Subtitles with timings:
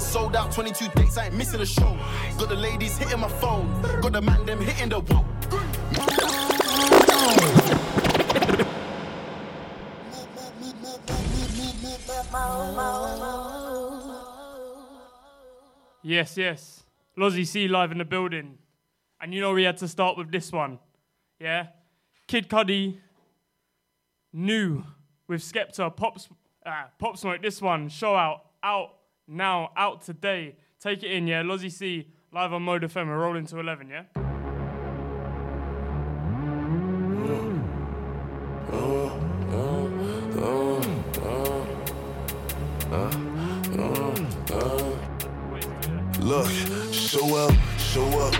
[0.00, 0.50] it's sold out.
[0.50, 1.96] 22 dates, I ain't missing a show.
[2.38, 3.68] Got the ladies hitting my phone.
[4.00, 5.26] Got the man them hitting the wall.
[16.02, 16.82] Yes, yes.
[17.16, 18.58] Lozzie C live in the building.
[19.20, 20.78] And you know we had to start with this one.
[21.38, 21.66] Yeah?
[22.26, 22.96] Kid Cudi,
[24.32, 24.82] new
[25.28, 26.18] with Skepta, Pop,
[26.64, 28.99] uh, Pop Smoke, this one, show out, out
[29.30, 30.56] now, out today.
[30.80, 31.42] Take it in, yeah?
[31.42, 33.06] Lozzie C, live on Mode FM.
[33.06, 34.02] We're rolling to 11, yeah?
[46.30, 46.48] Look,
[46.92, 48.34] show up, show up.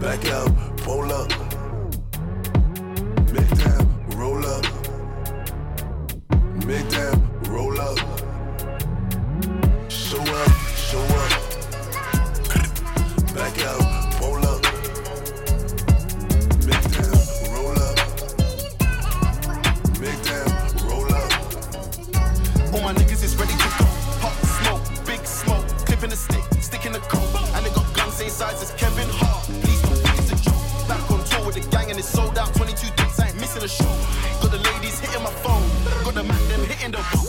[0.00, 1.30] Back out, pull up.
[3.32, 4.64] Make them roll up.
[6.66, 8.23] Make them roll up.
[26.04, 27.24] in the stick, stick in the coat.
[27.56, 29.44] And they got guns same size as Kevin Hart.
[29.64, 30.88] Please don't think it's a joke.
[30.88, 32.54] Back on tour with the gang and it's sold out.
[32.54, 33.96] 22 dates, I ain't missing a show.
[34.42, 35.64] Got the ladies hitting my phone.
[36.04, 37.23] Got the man them hitting the phone.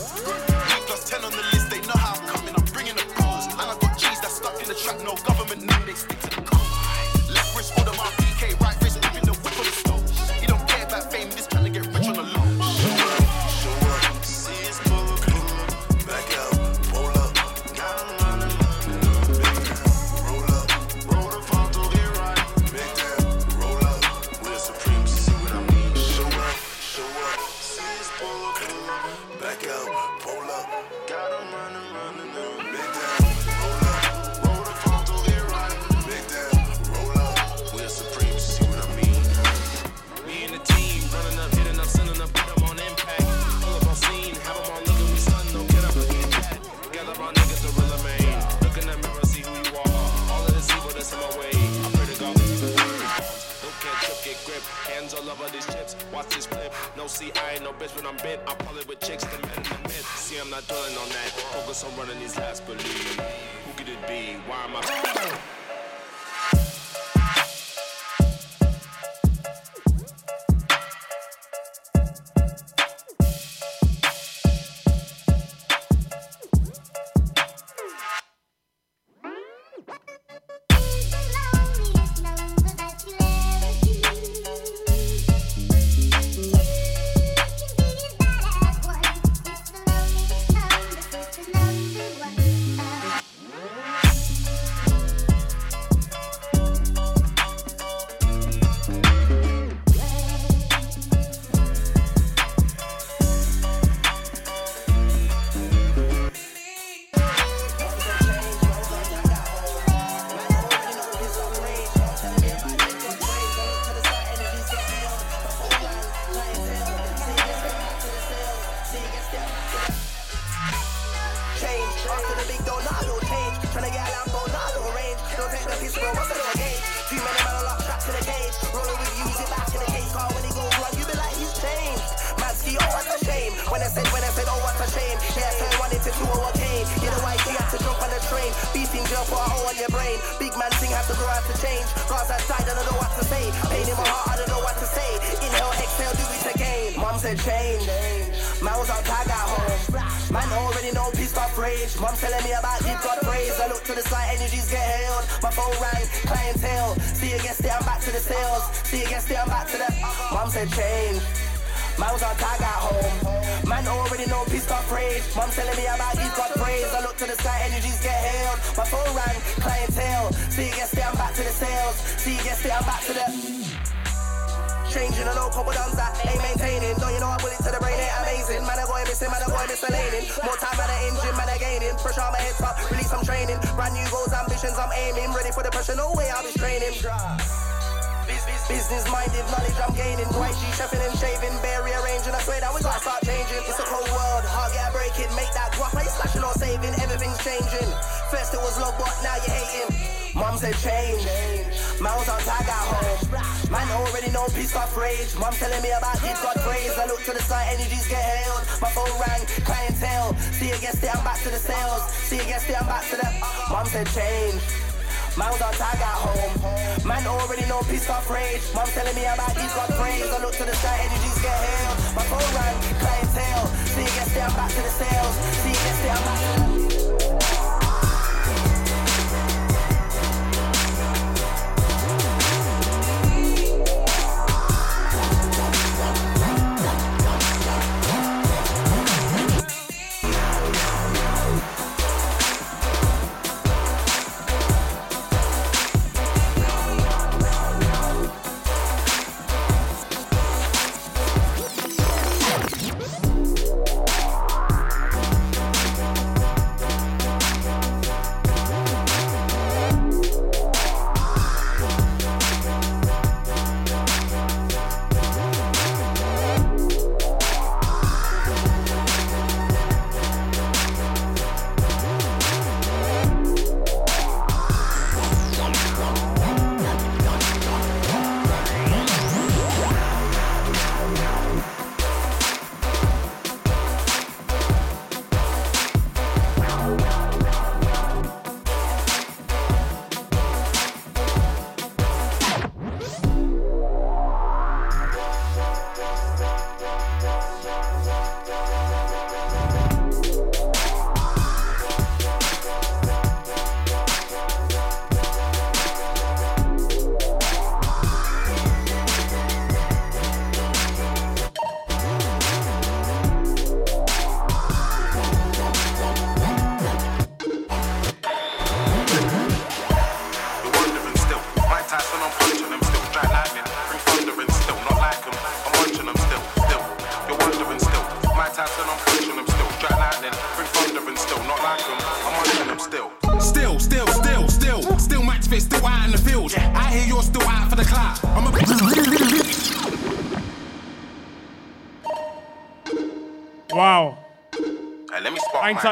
[57.16, 58.42] See, I ain't no bitch when I'm bent.
[58.46, 60.04] I'm it with chicks, the men in the mid.
[60.20, 61.30] See, I'm not dwelling on that.
[61.56, 62.84] Focus on running these last believe.
[62.84, 64.34] Who could it be?
[64.46, 65.55] Why am I?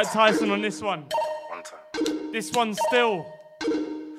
[0.05, 0.13] Mike.
[0.13, 1.07] Tyson on this one.
[1.49, 2.33] One time.
[2.33, 3.27] This one's still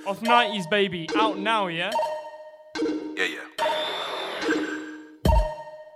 [0.07, 1.07] off 90s, baby.
[1.15, 1.91] Out now, yeah?
[3.15, 3.39] Yeah, yeah.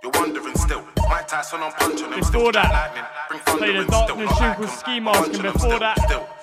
[0.02, 0.84] You're wondering still.
[1.08, 4.06] Mike Tyson, I'm punching him Before that, lightning, bring thunder played a and still.
[4.06, 6.39] Darkness Not tune like called him, Ski Mask, and before that- Still, you're wondering still.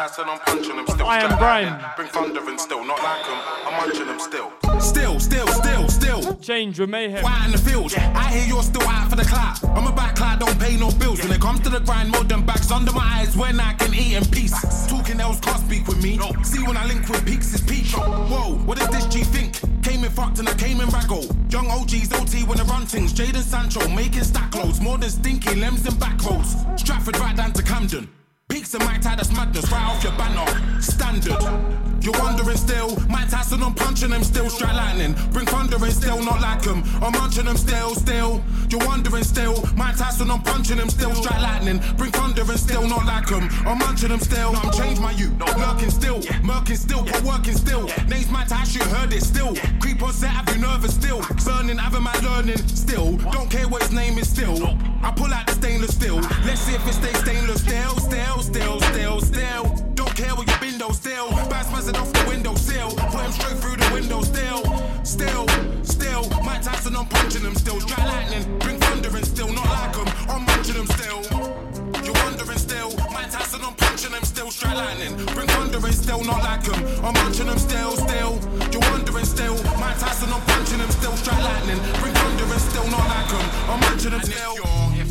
[0.00, 1.06] Mike Tyson, I'm punching him still.
[1.06, 1.92] I Am Strike Grime.
[1.94, 2.84] Bring thunder and still.
[2.84, 4.50] Not like him, I'm munching him still.
[4.80, 6.36] still, still, still, still.
[6.36, 7.22] Change with Mayhem.
[7.22, 7.92] Out in the field.
[7.94, 9.62] I hear you're still out for the clout.
[9.76, 11.20] I'm a back clout, don't pay no bills.
[11.22, 13.92] When it comes to the grind, more than bags under my eyes when I can
[13.92, 14.56] eat in peace.
[14.86, 16.18] Talking else can't speak with me.
[16.44, 17.84] See when I link with peaks is peak.
[17.92, 19.60] Whoa, what does this G think?
[19.82, 21.28] Came in fucked and I came in raggle.
[21.52, 23.12] Young OGs, OT when I run things.
[23.12, 24.80] Jadon Sancho making stack loads.
[24.80, 26.56] More than stinky limbs and back roads.
[26.76, 28.08] Stratford right down to Camden.
[28.60, 30.82] Peaks and Mike Tyson madness right off your banner.
[30.82, 31.89] Standard.
[32.02, 32.98] You're wondering still.
[33.08, 34.48] Mike Tyson, I'm punching them still.
[34.48, 35.14] Strike lightning.
[35.32, 36.82] Bring thunder and still not like them.
[37.02, 38.42] I'm munching them still, still.
[38.70, 39.62] You're wondering still.
[39.76, 41.14] Mike Tyson, I'm punching them still.
[41.14, 41.80] Strike lightning.
[41.96, 43.48] Bring thunder and still not like them.
[43.66, 44.56] I'm munching them still.
[44.56, 45.30] I'm changed my you.
[45.32, 46.20] No, Lurking still.
[46.42, 47.04] Murking still.
[47.04, 47.84] But working still.
[48.08, 49.54] Names Mike Tyson, you heard it still.
[49.78, 51.20] Creep on set, have you nervous still.
[51.60, 53.18] Burning, having my learning still.
[53.32, 54.56] Don't care what his name is still.
[55.02, 56.16] I pull out the stainless steel.
[56.46, 59.64] Let's see if it stays stainless still, still, still, still, still.
[59.94, 61.28] Don't care what your window still.
[61.50, 62.88] Bass buzzing off the window sill.
[63.12, 64.64] Put him straight through the window still.
[65.04, 65.46] Still,
[65.84, 66.24] still.
[66.42, 67.80] Mike Tyson, I'm punching him still.
[67.80, 69.52] Strike lightning, bring thunder and still.
[69.52, 71.20] Not like him, I'm munching him still.
[72.04, 72.90] You're wondering still.
[73.12, 74.50] Mike Tyson, I'm punching him still.
[74.50, 76.24] Strike lightning, bring thunder and still.
[76.24, 78.40] Not like him, I'm munching him still, still.
[78.72, 79.56] You're wondering still.
[79.76, 81.16] Mike Tyson, I'm punching him still.
[81.16, 82.86] Strike lightning, bring thunder and still.
[82.88, 85.09] Not like him, I'm munching him still.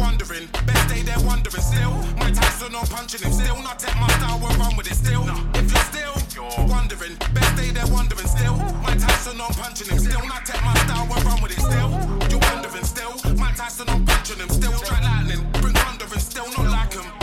[0.00, 1.92] If you're Still wondering, best day they're wondering still.
[2.16, 3.56] My Tyson on punching him still.
[3.62, 5.24] Not take my style and run with it still.
[5.52, 8.56] If you're still you're wondering, best day they're wondering still.
[8.80, 10.26] My Tyson on punching him still.
[10.26, 11.90] Not take my style and run with it still.
[12.30, 13.12] You're wondering still.
[13.36, 14.72] My Tyson on punching him still.
[14.72, 17.19] Strike lightning, bring thunder and still not like him.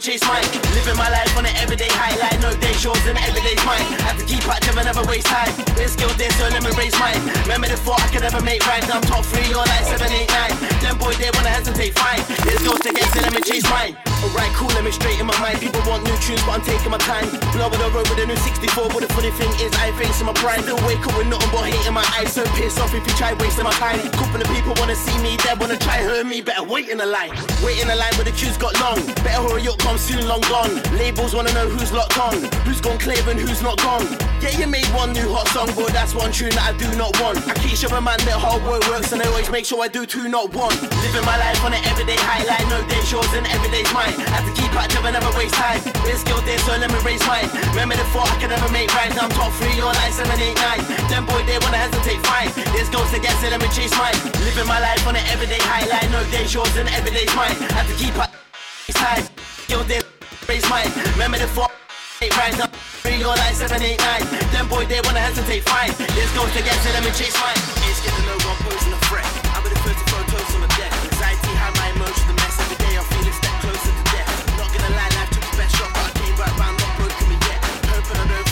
[0.00, 0.48] Chase mine.
[0.72, 3.84] Living my life on an everyday highlight, no day shows and everyday's mine.
[4.08, 5.52] Have to keep active and never waste time.
[5.76, 7.20] This skill there, so let me raise mine.
[7.44, 10.28] Remember the thought I could never make right, I'm top three or like seven, eight,
[10.32, 10.56] nine.
[10.80, 12.24] Them boy, they wanna hesitate, fine.
[12.48, 14.09] This goes to get so let me chase mine.
[14.20, 15.60] Alright, cool, let me straighten my mind.
[15.60, 17.24] People want new tunes, but I'm taking my time.
[17.56, 20.26] Blow the road with a new 64, but the funny thing is, I ain't facing
[20.26, 20.60] my pride.
[20.60, 22.32] Still wake up with nothing but hate in my eyes.
[22.32, 23.98] So piss off if you try wasting my time.
[24.12, 26.42] Couple of people wanna see me dead, wanna try hurt me.
[26.42, 27.32] Better wait in the line.
[27.64, 29.00] Wait in the line where the queues got long.
[29.24, 30.82] Better hurry up, come soon, long gone.
[31.00, 32.36] Labels wanna know who's locked on,
[32.68, 34.04] who's gone clear and who's not gone.
[34.40, 37.12] Yeah, you made one new hot song, but that's one tune that I do not
[37.20, 37.44] want.
[37.44, 40.08] I keep showing man that hard work works, and I always make sure I do
[40.08, 40.72] two, not one.
[41.04, 44.16] Living my life on an everyday highlight, no day yours and everyday's mine.
[44.32, 45.84] Have to keep active and never waste time.
[46.08, 47.52] This skill there, so let me raise mine.
[47.76, 49.12] Remember the thought I could never make right.
[49.12, 50.88] Now I'm top three or like seven, eight, nine.
[51.12, 52.48] Them boy, they wanna hesitate, fine.
[52.72, 54.16] This goes to get so let me chase mine.
[54.48, 57.52] Living my life on an everyday highlight, no day yours and everyday's mine.
[57.76, 59.20] Have to keep active time.
[59.68, 60.00] Skill there,
[60.48, 60.88] raise mine.
[61.12, 61.76] Remember the thought.
[62.22, 62.68] Eight right now,
[63.00, 64.20] three or like seven, eight, nine.
[64.52, 65.88] Them boy, they wanna hesitate, fine.
[66.12, 67.56] This goes to get to them and chase mine.
[67.88, 69.24] It's getting no one posing a threat.
[69.56, 70.92] I'm with the first to photos on the deck.
[71.00, 72.60] Anxiety, high my emotions, the mess.
[72.60, 74.28] Every day I feel a step closer to death.
[74.60, 77.24] Not gonna lie, life took its best shot, but I came right round, not broken
[77.24, 77.58] me yet.
[77.88, 78.49] Hoping I don't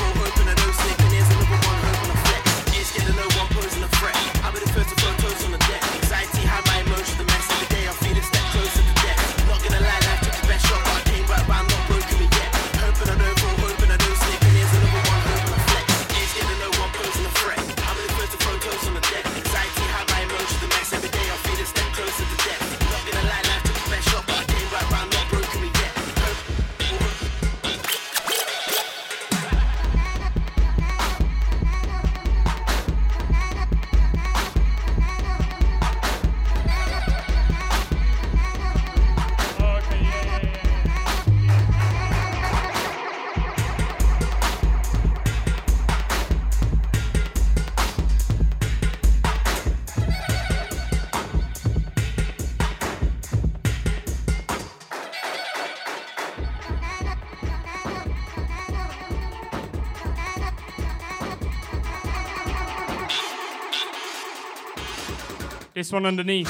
[65.78, 66.48] This one underneath.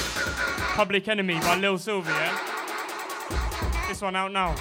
[0.74, 2.32] Public Enemy by Lil Sylvia.
[3.86, 4.54] This one out now.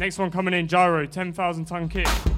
[0.00, 2.31] Next one coming in, Gyro, 10,000 ton kit.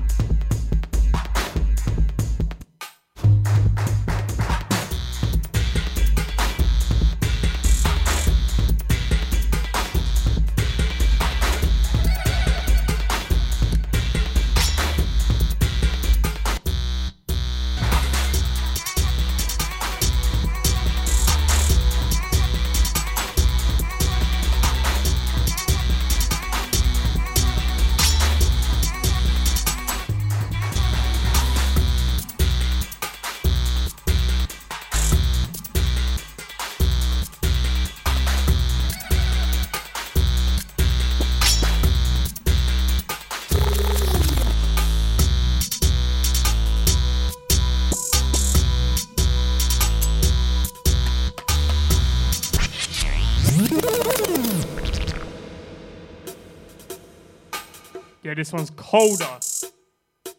[58.44, 59.38] This one's colder.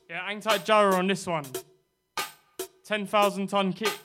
[0.07, 1.43] Yeah, anti gyro on this one.
[2.83, 3.97] 10,000 ton kick.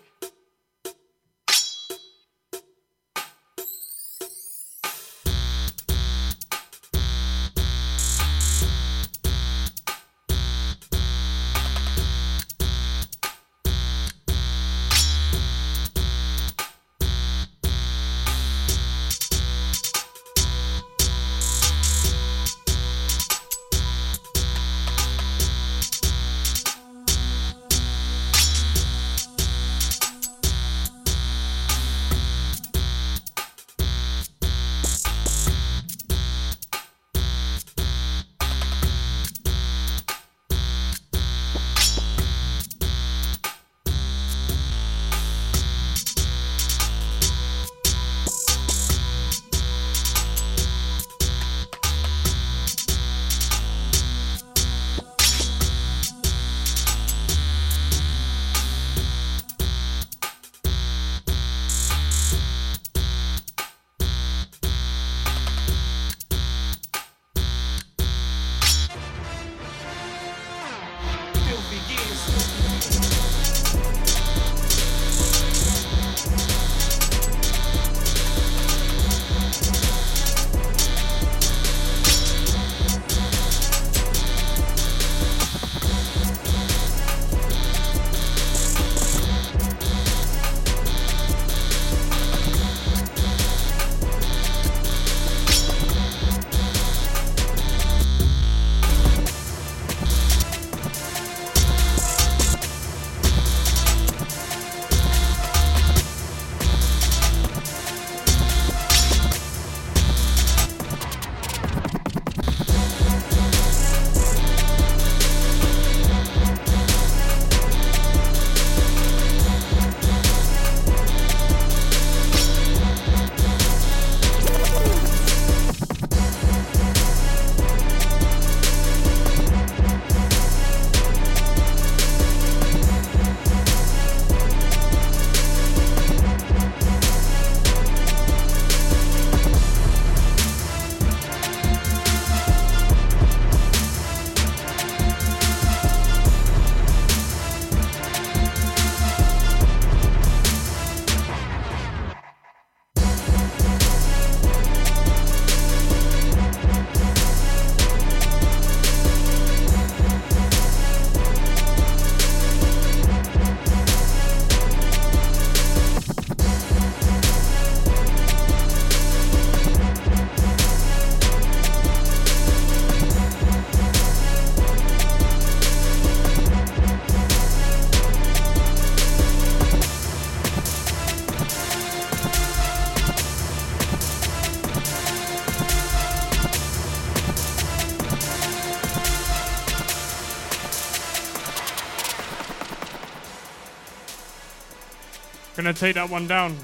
[195.71, 196.57] Gonna take that one down.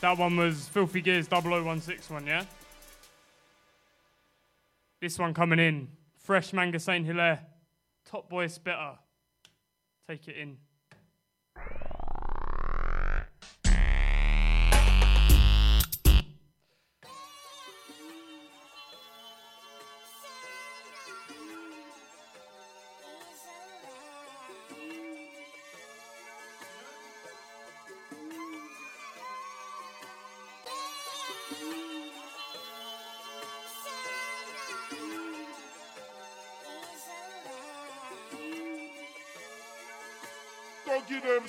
[0.00, 2.42] That one was Filthy Gears 0016 one, yeah?
[5.00, 5.86] This one coming in.
[6.18, 7.46] Fresh Manga Saint Hilaire.
[8.04, 8.94] Top Boy Spitter.
[10.08, 10.56] Take it in.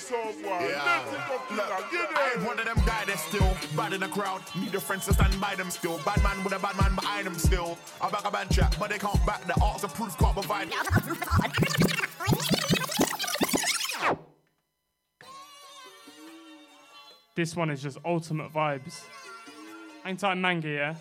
[0.08, 0.36] Someone.
[0.44, 1.04] Yeah.
[1.06, 2.46] Let it go, Look, I ain't them.
[2.46, 4.42] one of them guys that's still bad in the crowd.
[4.60, 6.00] Need a friends to stand by them still.
[6.06, 7.78] Bad man with a bad man behind them still.
[8.02, 10.70] I back a band chat, but they can't back the arts of proof can't provide.
[17.36, 19.04] This one is just ultimate vibes.
[20.04, 20.96] Hang tight, manga, yeah?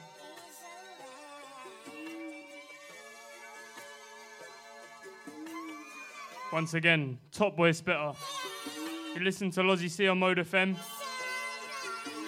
[6.52, 8.12] Once again, Top Boy Spitter.
[9.16, 10.76] You listen to Lozzie C on Mode FM.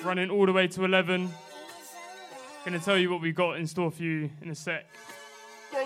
[0.03, 1.29] Running all the way to 11.
[2.65, 4.87] Gonna tell you what we got in store for you in a sec.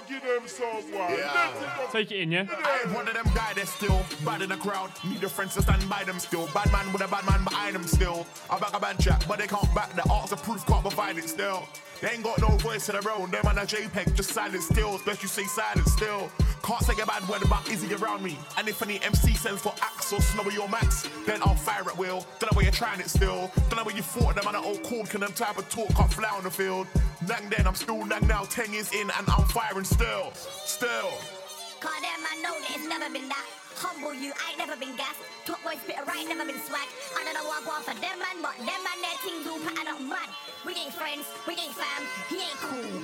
[0.08, 0.82] Don't give them someone.
[0.92, 1.30] Yeah.
[1.34, 1.92] Let it go.
[1.92, 2.46] Take it in, yeah?
[2.50, 4.90] I ain't one of them guys that's still bad in the crowd.
[5.04, 6.48] Need a friends to stand by them still.
[6.52, 8.26] Bad man with a bad man behind them still.
[8.50, 11.18] I back a band chat, but they can't back the arts of proof can't provide
[11.18, 11.68] it still.
[12.00, 13.30] They ain't got no voice of their own.
[13.30, 14.98] Them on a JPEG, just silent still.
[15.06, 16.32] Best you say silent still.
[16.64, 18.36] Can't say a bad word about Izzy around me.
[18.58, 21.96] And if any MC sends for Axe or Snowy or Max, then I'll fire at
[21.96, 22.26] will.
[22.40, 23.52] Don't know where you're trying it still.
[23.68, 25.94] Don't know where you thought them on an old corn can them type of talk
[25.94, 26.88] can't fly on the field.
[27.28, 28.42] Nang then, I'm still nang now.
[28.44, 30.32] Ten years in and I'm firing still.
[30.64, 31.12] Still.
[31.80, 34.94] Cause them I know that it's never been that Humble you, I ain't never been
[34.94, 36.86] gas Top boy spit right, never been swag
[37.18, 39.58] I don't know what I want for them man But them man, their things all
[39.58, 40.30] pattern up mad
[40.64, 43.02] We ain't friends, we ain't fam He ain't cool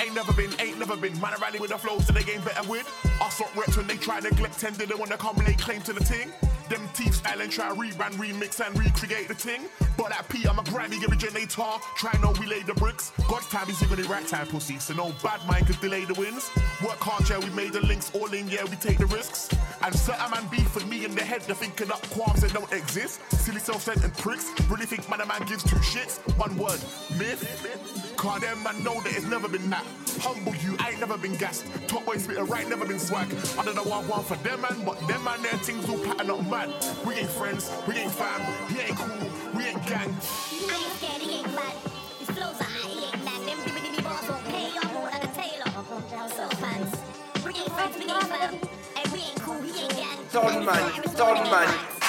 [0.00, 1.18] Ain't never been, ain't never been.
[1.20, 2.84] Man, I rally with the flows so they ain't better with.
[3.22, 6.02] Us up reps when they try neglect tender, they wanna come lay claim to the
[6.02, 6.32] ting.
[6.68, 9.62] Them thieves island try rebrand, remix and recreate the ting.
[9.96, 11.62] But that P, I'm a grimy originator.
[11.96, 13.12] Try no we lay the bricks.
[13.28, 14.78] God's time is even the right time, pussy.
[14.78, 16.50] So no bad mind could delay the wins.
[16.84, 19.48] Work hard, yeah, we made the links all in, yeah, we take the risks.
[19.82, 22.72] And certain man beef with me in the head, they're thinking up qualms that don't
[22.72, 23.20] exist.
[23.32, 24.50] Silly self-centered pricks.
[24.70, 26.18] Really think man a man gives two shits.
[26.38, 26.80] One word,
[27.18, 28.03] myth.
[28.16, 29.84] Cause them man know that it's never been that.
[30.20, 31.66] Humble you, I ain't never been gassed.
[31.88, 33.28] Top boy spitter right, never been swag.
[33.58, 35.98] I don't know what I want for them man, but them man, their things all
[35.98, 36.70] pattern up mad.
[37.04, 40.08] We ain't friends, we ain't fam, he ain't cool, we ain't gang.
[40.08, 41.74] I ain't scared, he ain't mad
[42.18, 45.24] His flows are high, he ain't nag Them dibbity bars won't pay I'm more like
[45.24, 46.96] a tailor So fans
[47.44, 48.54] We ain't friends, we ain't fam
[48.96, 52.03] And we ain't cool, he ain't gang Don man, Don man.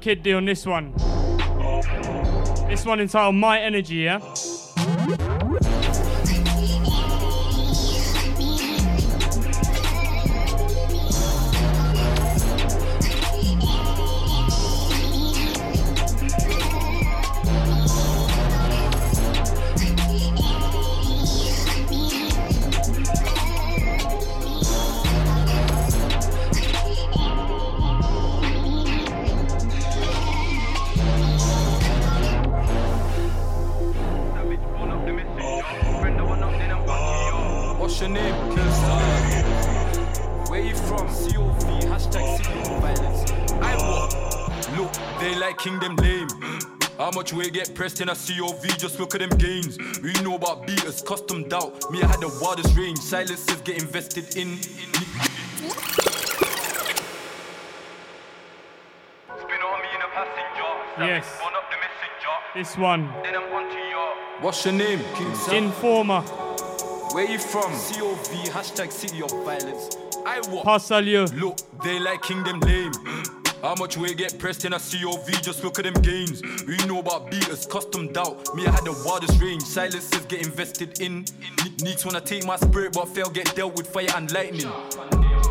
[0.00, 0.92] Kid D on this one.
[2.68, 4.33] This one entitled My Energy, yeah?
[47.94, 48.78] Weight get pressed in a COV?
[48.78, 49.78] Just look at them gains.
[50.02, 51.90] We know about beaters, custom doubt.
[51.90, 52.98] Me, I had the wildest range.
[52.98, 54.58] Silences get invested in.
[60.98, 61.26] Yes.
[62.54, 63.08] This one.
[64.40, 65.00] What's your name?
[65.52, 66.20] Informer.
[67.12, 67.72] Where you from?
[67.72, 69.96] COV, hashtag city of violence.
[70.26, 70.64] I what?
[70.64, 71.26] Pa Salieu.
[71.40, 72.92] Look, they like Kingdom lame.
[73.64, 75.40] How much weight get pressed in a COV?
[75.40, 76.42] Just look at them gains.
[76.66, 78.54] We know about beaters, custom doubt.
[78.54, 79.62] Me, I had the wildest range.
[79.62, 81.24] Silences get invested in.
[81.64, 84.70] Ne- Neeks wanna take my spirit, but fail get dealt with fire and lightning.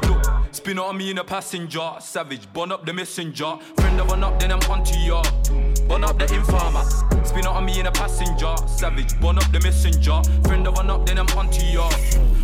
[0.08, 1.90] Look, spin on me in a passenger.
[2.00, 3.58] Savage, burn up the messenger.
[3.78, 5.24] Friend of one up, then I'm onto ya.
[5.88, 6.84] Burn up the informer.
[7.26, 8.54] Spin on me in a passenger.
[8.68, 10.22] Savage, burn up the messenger.
[10.44, 11.90] Friend of one up, then I'm onto ya.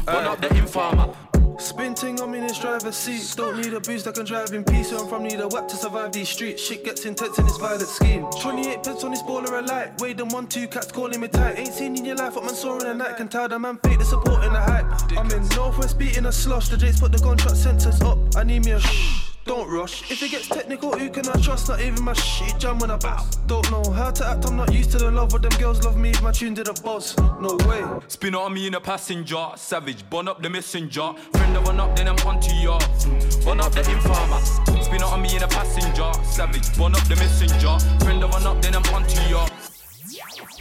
[0.08, 1.13] Burn up the informer.
[1.60, 3.36] Spin ting on me in this driver's seat.
[3.36, 4.93] Don't need a boost, I can drive in peace.
[4.93, 6.63] I'm from need a whack to survive these streets.
[6.63, 8.26] Shit gets intense in this violent scheme.
[8.41, 10.00] 28 pence on this baller a light.
[10.00, 11.60] Wade them one, two cats calling me tight.
[11.60, 13.17] Ain't seen in your life what man saw in the night.
[13.17, 14.86] Can tell the man fake the support in the hype.
[15.17, 16.69] I'm in Northwest beating a slush.
[16.69, 18.17] The Jakes put the contract sentence up.
[18.38, 19.38] I need me a shh.
[19.49, 20.12] Don't rush.
[20.12, 21.69] If it gets technical, who can I trust?
[21.69, 22.99] Not even my shit jam when I.
[23.47, 25.97] Don't know how to act, I'm not used to the love, but them girls love
[25.97, 27.17] me if my tune did a buzz.
[27.41, 27.83] No way.
[28.07, 31.13] Spin on me in a passenger, savage, burn up the messenger.
[31.33, 32.77] Friend of one up, then I'm onto ya.
[33.43, 34.39] Burn up the informer.
[34.83, 37.75] Spin on me in a passenger, savage, burn up the messenger.
[38.05, 39.47] Friend of one up, then I'm onto ya.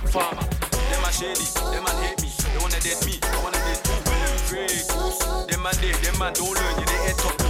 [0.08, 0.48] Farmer,
[0.88, 1.44] them a shady,
[1.76, 3.98] them man hate me, they wanna dead me, they wanna dead me.
[4.48, 7.47] Goose, them man them man don't learn, they head loose.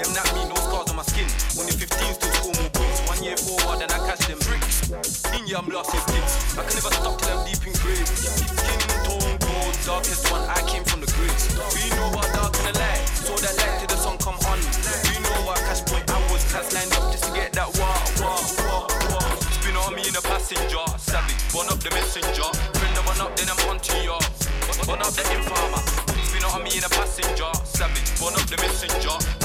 [0.00, 1.28] Them not me, no scars on my skin.
[1.60, 3.04] Only 15 still score more points.
[3.04, 4.88] One year forward, and I catch them bricks.
[5.36, 6.56] In yeah, I'm lost in sticks.
[6.56, 8.08] I can never stop till I'm deep in grave.
[8.08, 11.52] Skin tone cold, darkest one, I came from the graves.
[11.76, 14.56] We know about dark and the light, so that light till the sun come on.
[15.04, 18.00] We know what cash point I was, cats lined up just to get that wah,
[18.24, 18.40] wah,
[18.72, 19.36] wah, wah.
[19.60, 22.48] Spin on me in a passenger, savage, burn up the messenger.
[22.72, 24.16] Friend of one up, then I'm onto ya.
[24.88, 25.84] Burn up the informer.
[26.24, 29.39] Spin on me in a passenger, savage, burn up the messenger.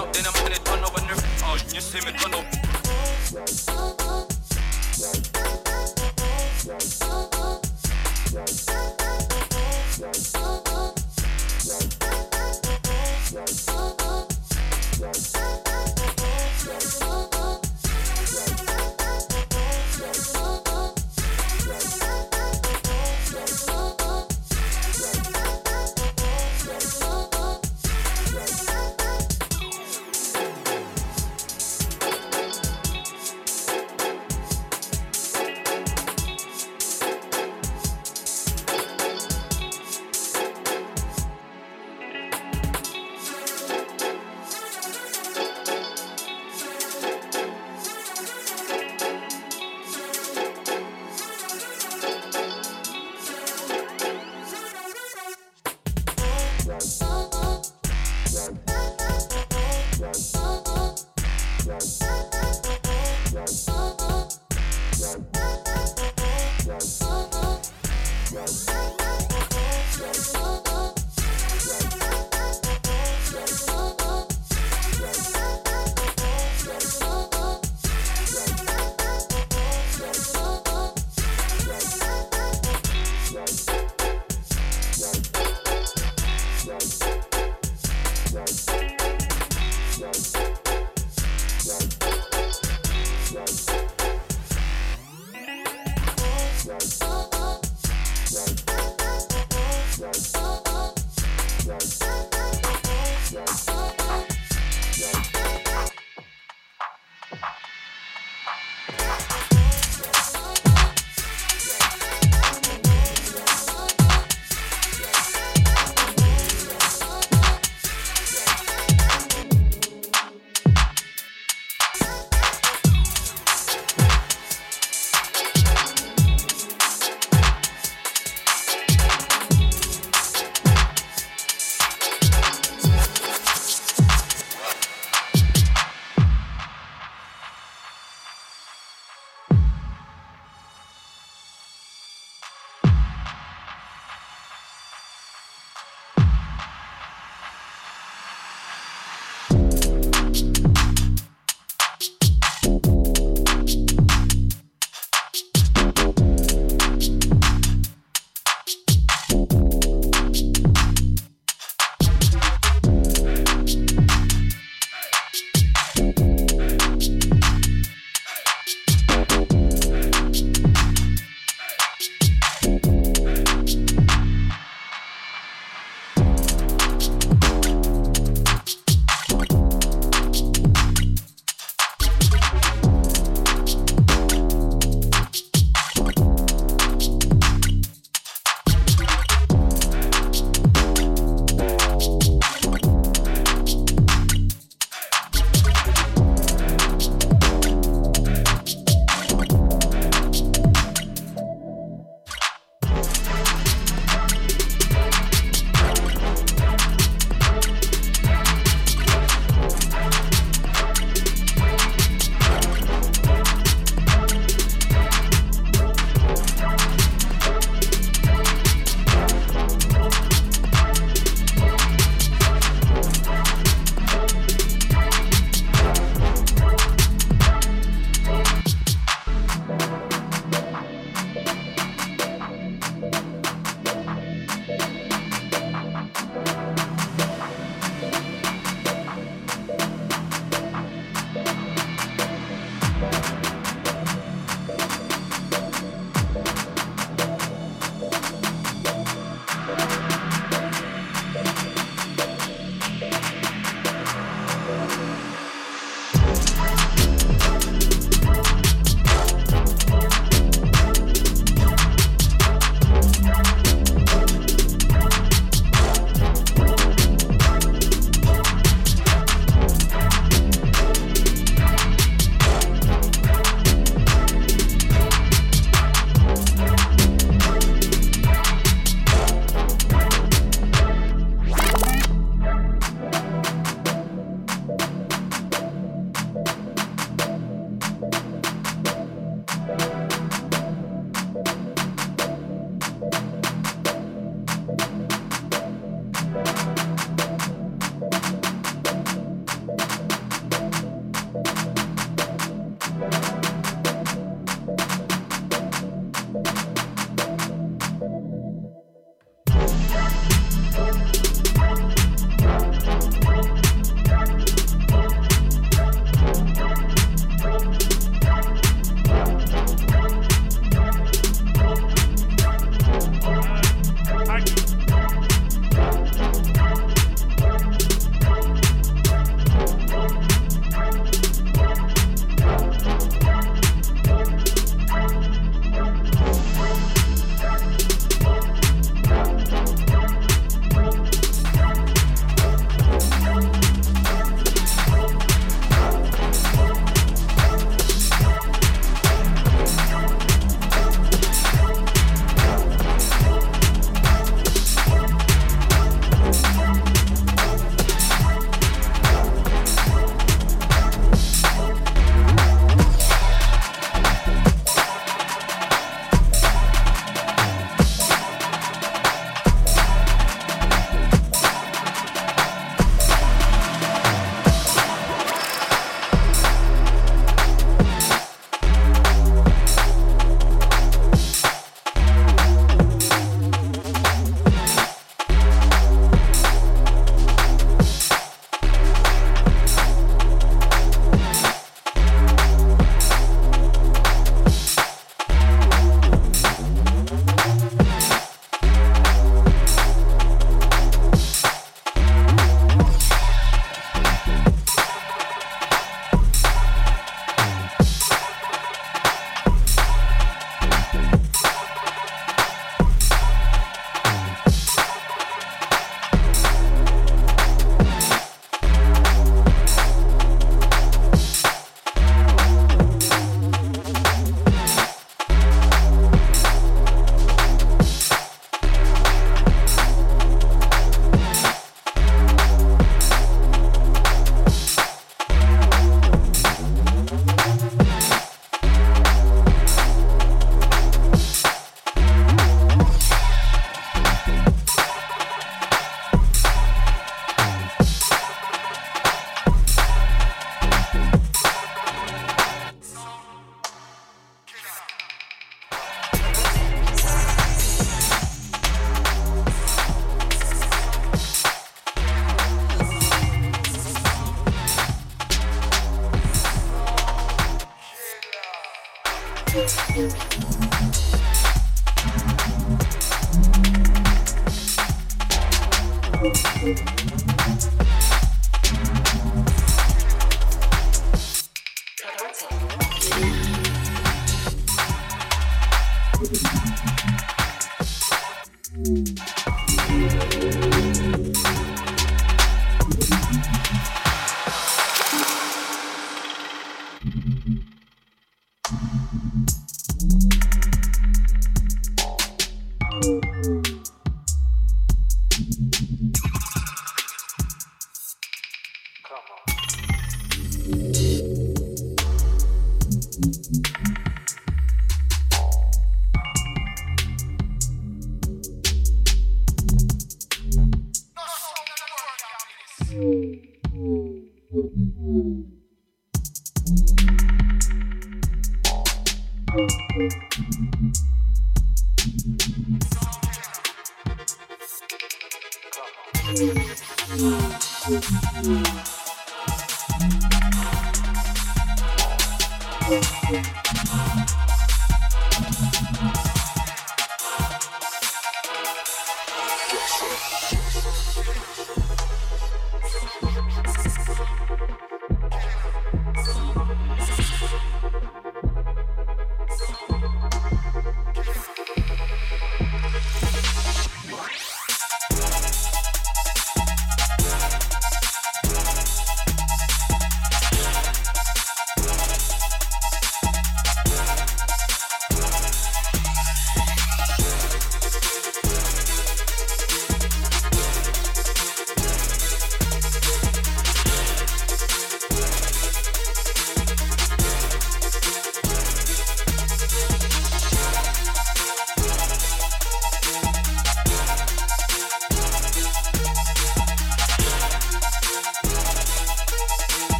[0.00, 1.22] Up, then I'm on it, turn over nerve.
[1.44, 2.46] Oh, you see me turn up.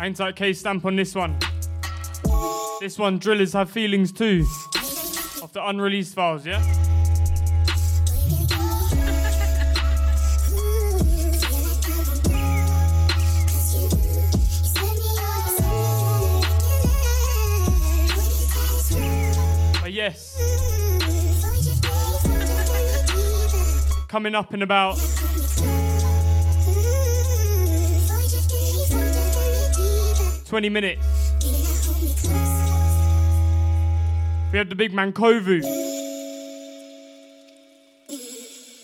[0.00, 1.36] Hang tight, K stamp on this one.
[2.80, 4.46] This one, drillers have feelings too.
[5.42, 6.62] Of the unreleased files, yeah?
[19.82, 20.34] But yes.
[24.08, 24.96] Coming up in about
[30.50, 31.06] twenty minutes.
[34.50, 35.62] We have the big man Kovu.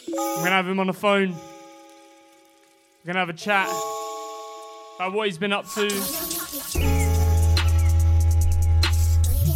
[0.06, 1.32] We're gonna have him on the phone.
[1.32, 3.68] We're gonna have a chat
[4.94, 5.88] about what he's been up to.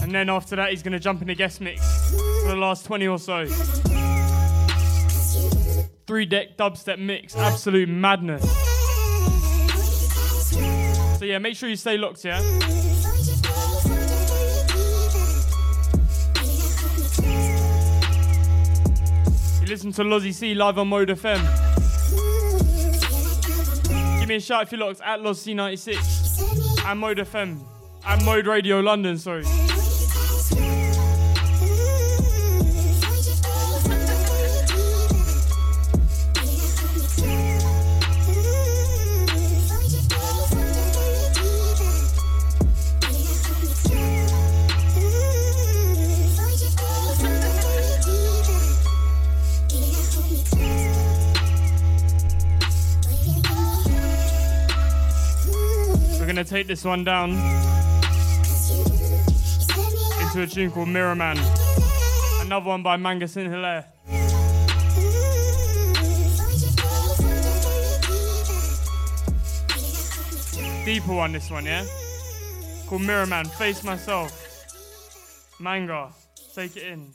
[0.02, 2.10] And then after that, he's gonna jump in the guest mix
[2.42, 3.46] for the last 20 or so.
[6.08, 8.69] Three deck dubstep mix, absolute madness.
[11.20, 12.40] So yeah, make sure you stay locked, yeah?
[19.60, 21.38] You listen to Lozzie C live on Mode FM.
[24.18, 27.66] Give me a shout if you're locked at Loz C96 and Mode FM
[28.06, 29.44] and Mode Radio London, sorry.
[56.50, 57.30] Take this one down
[60.20, 61.38] into a tune called Mirror Man.
[62.40, 63.84] Another one by Manga Saint Hilare.
[70.84, 71.86] Deeper one, this one, yeah?
[72.88, 74.32] Called Mirror Man, Face Myself.
[75.60, 76.10] Manga,
[76.52, 77.12] take it in.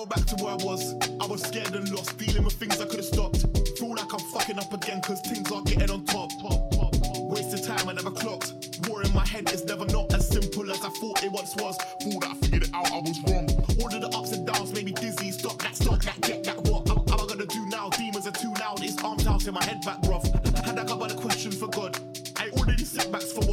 [0.00, 0.94] Go back to where I was.
[1.20, 3.44] I was scared and lost, dealing with things I could've stopped.
[3.78, 6.30] Feel like I'm fucking up again, cause things are getting on top.
[6.40, 6.94] top, top.
[7.28, 8.54] Wasted time, I never clocked.
[8.88, 11.76] War in my head is never not as simple as I thought it once was.
[11.76, 13.46] Thought I figured it out, I was wrong.
[13.80, 15.32] All of the ups and downs made me dizzy.
[15.32, 17.90] Stop that, stop that, get that, what am, am I gonna do now?
[17.90, 20.24] Demons are too loud, it's arms out in my head back rough.
[20.64, 21.98] Had a couple of questions for God.
[22.38, 23.44] I already setbacks for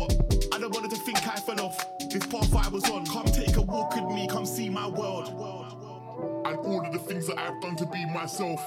[6.68, 8.62] all of the things that I've done to be myself.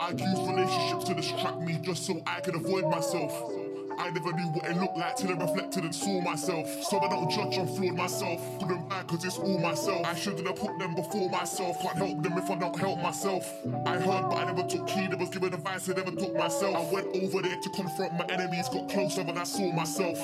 [0.00, 3.32] I'd use relationships to distract me just so I could avoid myself.
[3.96, 6.68] I never knew what it looked like till I reflected and saw myself.
[6.84, 8.40] So I don't judge, I'm flawed myself.
[8.58, 10.04] Couldn't back cause it's all myself.
[10.04, 11.80] I shouldn't have put them before myself.
[11.80, 13.48] Can't help them if I don't help myself.
[13.86, 15.12] I heard but I never took heed.
[15.12, 16.74] I was given advice I never took myself.
[16.74, 20.18] I went over there to confront my enemies, got closer when I saw myself.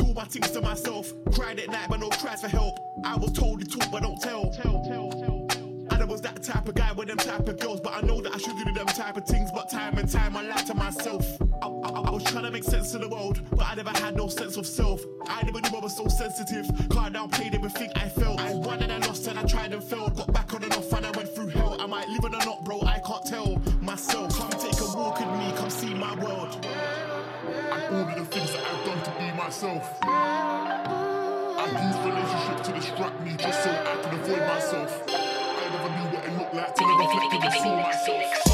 [0.00, 1.12] All my things to myself.
[1.34, 2.78] Cried at night, but no cries for help.
[3.04, 4.50] I was told to talk, but don't tell.
[4.50, 5.48] tell, tell, tell.
[5.90, 8.20] And I was that type of guy with them type of girls, but I know
[8.22, 9.50] that I should do them type of things.
[9.52, 11.24] But time and time, I lied to myself.
[11.62, 14.16] I, I, I was trying to make sense of the world, but I never had
[14.16, 15.02] no sense of self.
[15.28, 16.70] I never knew I was so sensitive.
[16.88, 18.40] Car down, played everything I felt.
[18.40, 20.16] I won and I lost, and I tried and failed.
[20.16, 21.74] Got back on and off, and I went through hell.
[21.80, 22.80] Am I might live it or not, bro.
[22.82, 24.31] I can't tell myself.
[29.52, 29.98] Myself.
[30.02, 35.02] I've used relationships to distract me just so I can avoid myself.
[35.08, 38.51] I never knew what it looked like till I reflected and myself.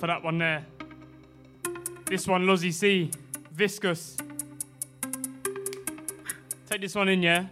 [0.00, 0.64] For that one there.
[2.06, 3.10] This one, Lozzie C,
[3.52, 4.16] Viscous.
[6.70, 7.48] Take this one in, yeah?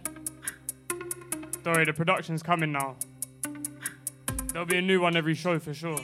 [1.63, 2.95] Sorry, the production's coming now.
[4.47, 5.99] There'll be a new one every show for sure.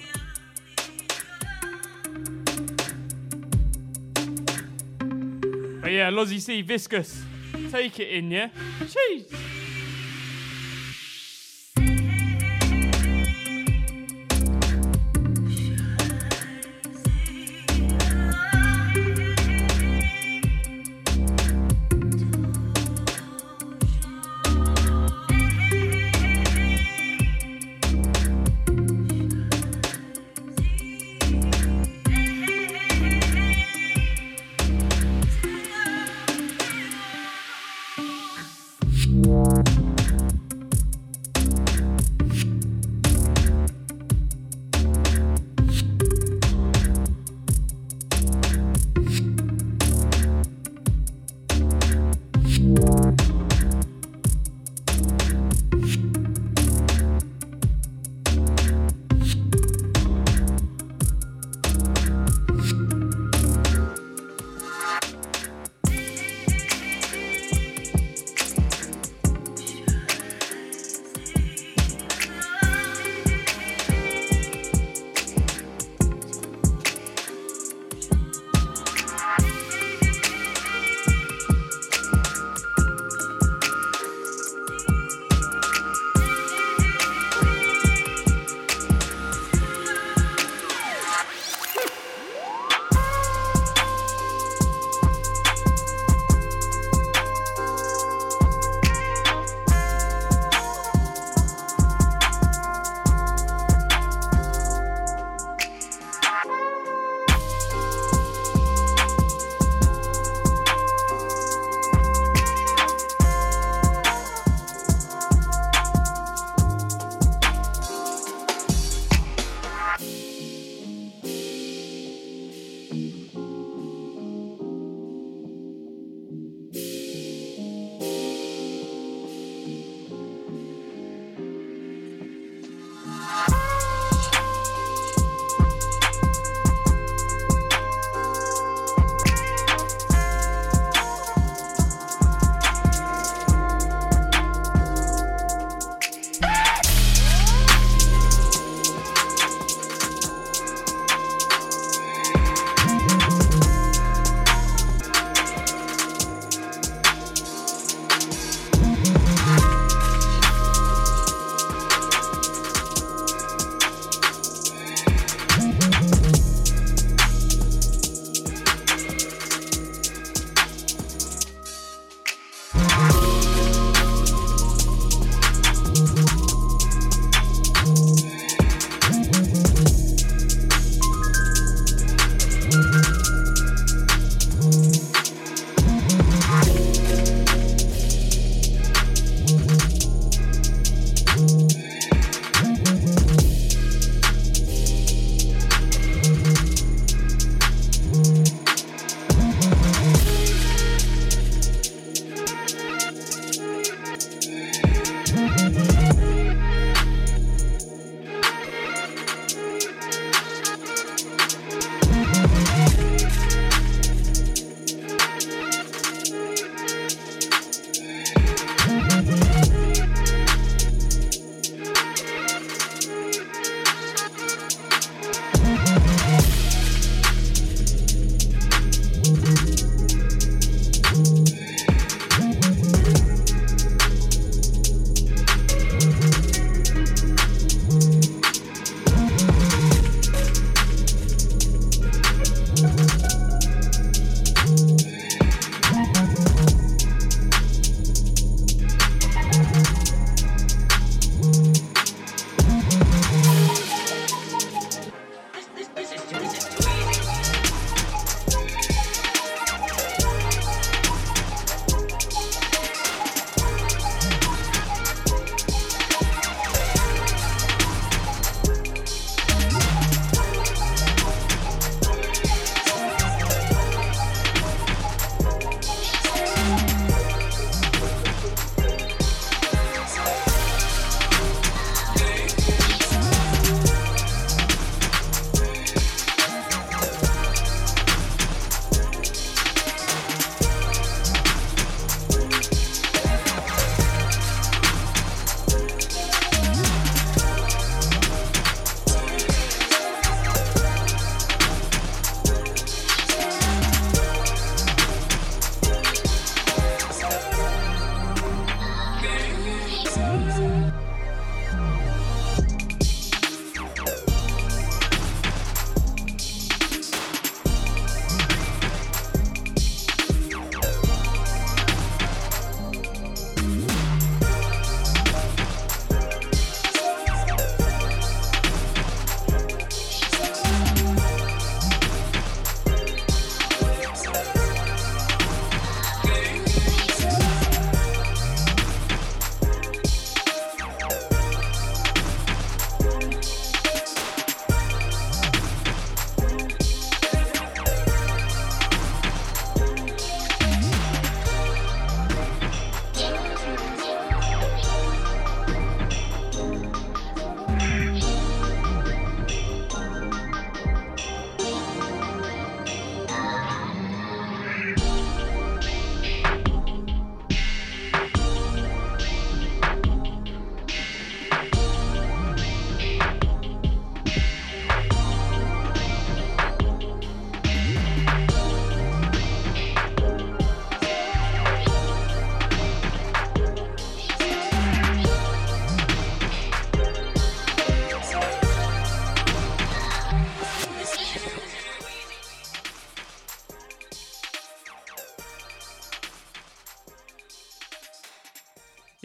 [5.81, 7.23] But yeah, Lozzie C, Viscous.
[7.71, 8.49] Take it in, yeah?
[8.81, 9.44] Jeez.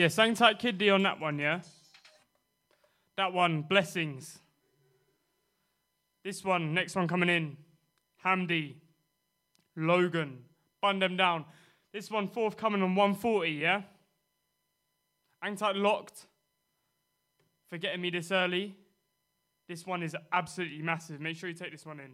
[0.00, 1.60] Yeah, sang tight Kid D on that one, yeah?
[3.18, 4.38] That one, Blessings.
[6.24, 7.58] This one, next one coming in,
[8.24, 8.76] Hamdi,
[9.76, 10.38] Logan,
[10.80, 11.44] Bun Them Down.
[11.92, 13.82] This one, forthcoming on 140, yeah?
[15.42, 16.24] Hang tight Locked,
[17.68, 18.74] Forgetting Me This Early.
[19.68, 21.20] This one is absolutely massive.
[21.20, 22.12] Make sure you take this one in.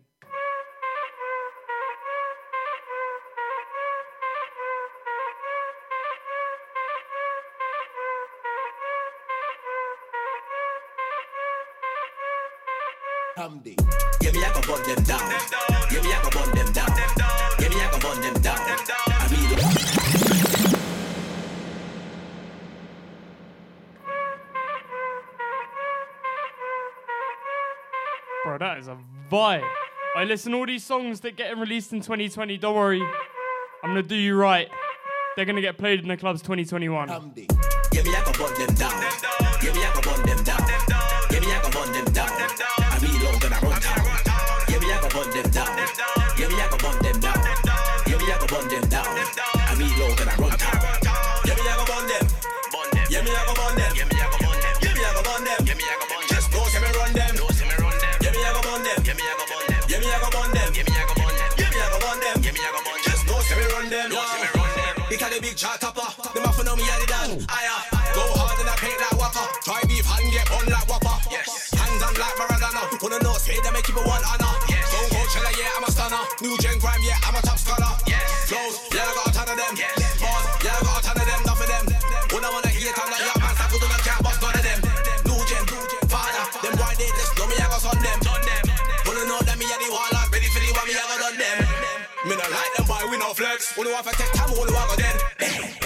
[13.47, 13.77] Hamdi.
[14.23, 15.21] Yeah, me, I can burn them down.
[15.93, 16.91] Yeah, me, I can burn them down.
[17.61, 18.59] Yeah, me, I can burn them down.
[18.59, 19.29] I
[28.45, 28.99] Bro, that is a
[29.31, 29.69] vibe.
[30.17, 32.59] I listen to all these songs that getting released in 2020.
[32.59, 33.01] Don't worry,
[33.85, 34.69] I'm gonna do you right.
[35.37, 37.09] They're gonna get played in the clubs 2021.
[37.09, 37.47] Yeah, me,
[38.11, 39.03] I can burn them down.
[39.63, 40.66] Yeah, me, I can burn them down.
[93.97, 95.17] Want to take time, want go then.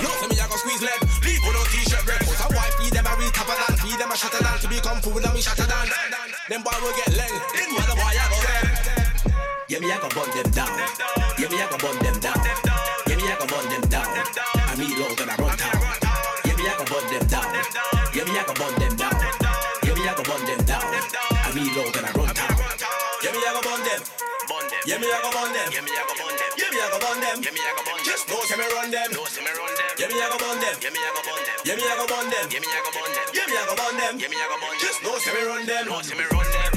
[0.03, 0.99] No, so me I go squeeze leg.
[1.23, 2.19] Leave with no t-shirt red.
[2.27, 3.79] Put a wife, feed them a read top of land.
[3.79, 4.59] Feed them a shatter down.
[4.59, 5.87] To become food, and me shatter down.
[6.51, 7.37] Them boy will get leng.
[7.55, 8.67] Then what the boy I go then.
[9.71, 10.75] Yeah, me I go burn them down.
[11.39, 12.19] Yeah, me I go burn them
[27.31, 27.43] them.
[27.43, 28.07] Yeah, me I go burn them.
[28.11, 29.09] Just know, see me run them.
[29.15, 29.95] Know, see me run them.
[29.99, 30.75] Yeah, me I go burn them.
[30.83, 31.59] Yeah, me I go burn them.
[31.63, 32.47] Yeah, me I go burn them.
[32.51, 33.27] Yeah, me I go burn them.
[33.31, 34.15] Yeah, me I go burn them.
[34.19, 34.83] Yeah, me I go burn them.
[34.83, 35.85] Just know, see me run them.
[35.87, 36.73] Know, see me run them.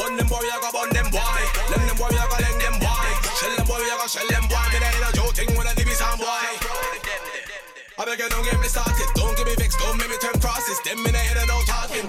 [0.00, 1.40] Burn them boy, I go burn them boy.
[1.68, 3.10] Lend them boy, I go lend them boy.
[3.36, 4.64] Shell them boy, I go shell them boy.
[4.72, 6.48] Me there in a Joe thing when I live some boy.
[8.00, 9.08] I beg you don't get me started.
[9.12, 9.76] Don't get me vexed.
[9.76, 10.80] Don't make me turn crosses.
[10.88, 12.08] Them in the head and no talking.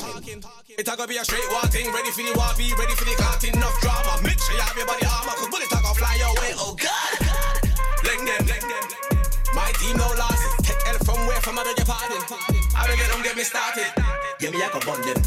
[0.79, 1.91] It a go be a straight walking.
[1.91, 3.43] Ready for the war, be ready for the clout.
[3.43, 4.23] Enough drama.
[4.23, 5.35] Make sure you have your body armor.
[13.41, 13.91] Me started.
[14.39, 15.20] Yeah, me I go burn them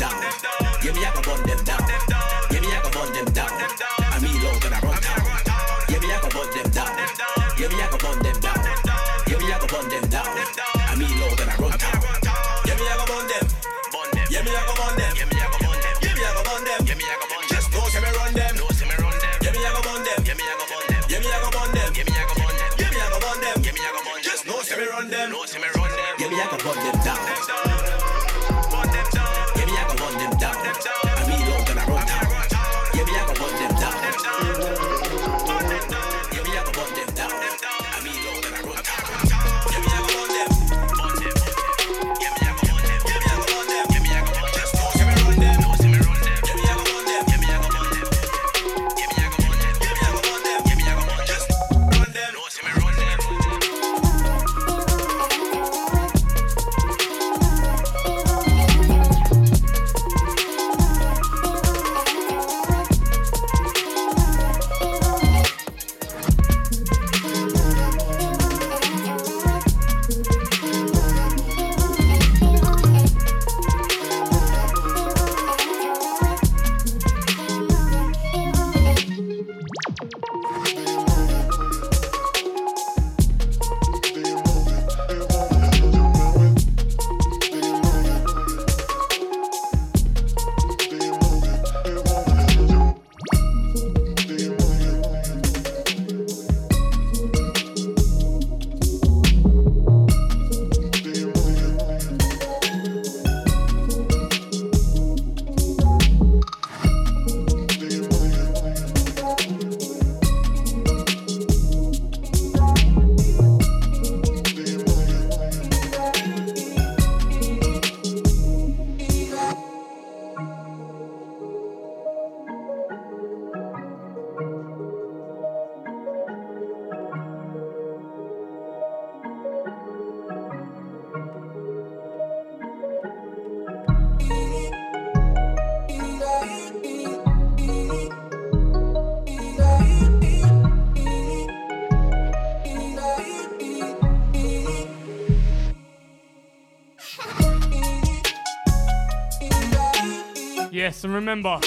[151.04, 151.58] and remember,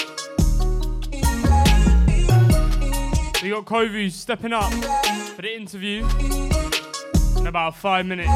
[3.42, 6.04] we got Kovu stepping up for the interview
[7.38, 8.30] in about five minutes.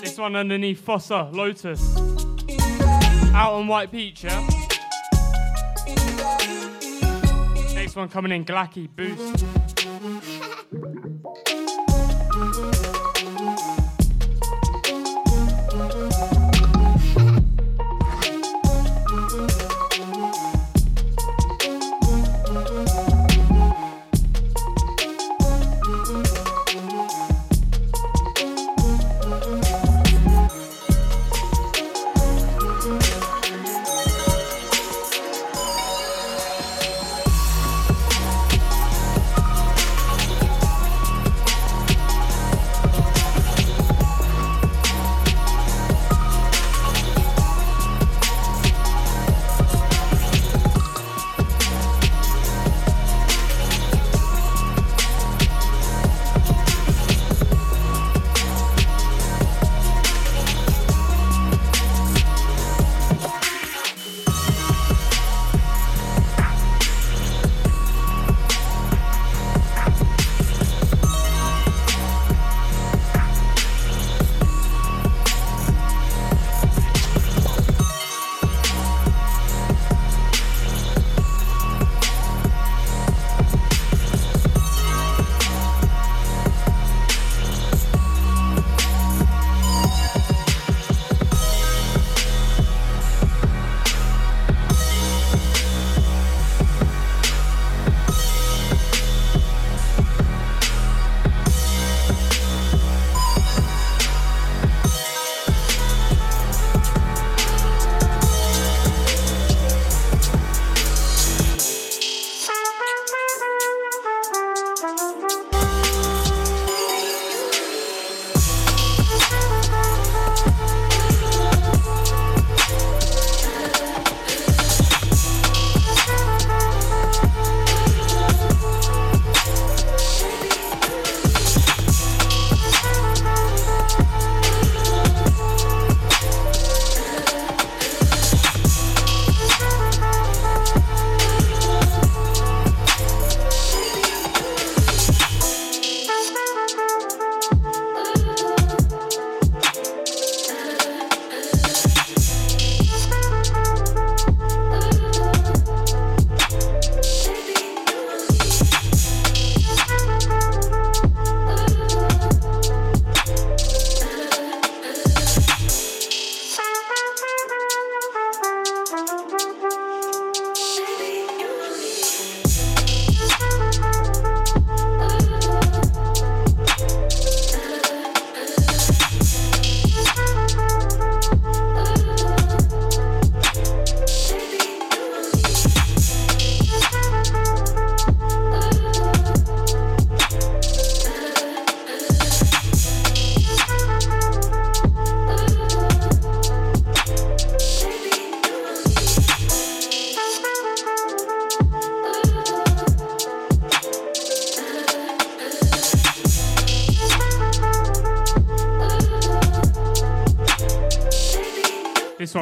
[0.00, 1.96] This one underneath Fossa, Lotus.
[3.34, 4.46] Out on White Peach, yeah?
[7.74, 9.61] Next one coming in, Glacky, Boost.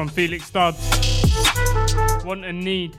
[0.01, 0.79] One, Felix Stubbs.
[2.25, 2.97] Want and need.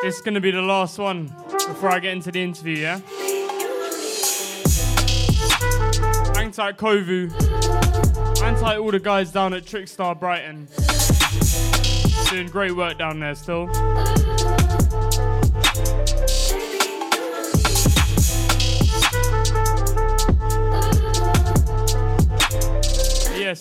[0.00, 3.00] This is gonna be the last one before I get into the interview, yeah?
[6.36, 7.32] Hang tight, Kovu.
[8.38, 10.68] Hang tight, all the guys down at Trickstar Brighton.
[12.30, 13.66] Doing great work down there still.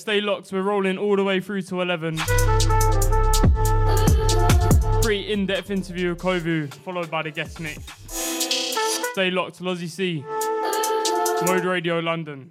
[0.04, 0.52] Stay locked.
[0.52, 2.18] We're rolling all the way through to 11.
[5.02, 7.82] Pretty in depth interview with Kovu, followed by the guest mix.
[9.14, 10.26] Stay locked, Lozzie C.
[11.46, 12.50] Mode Radio London.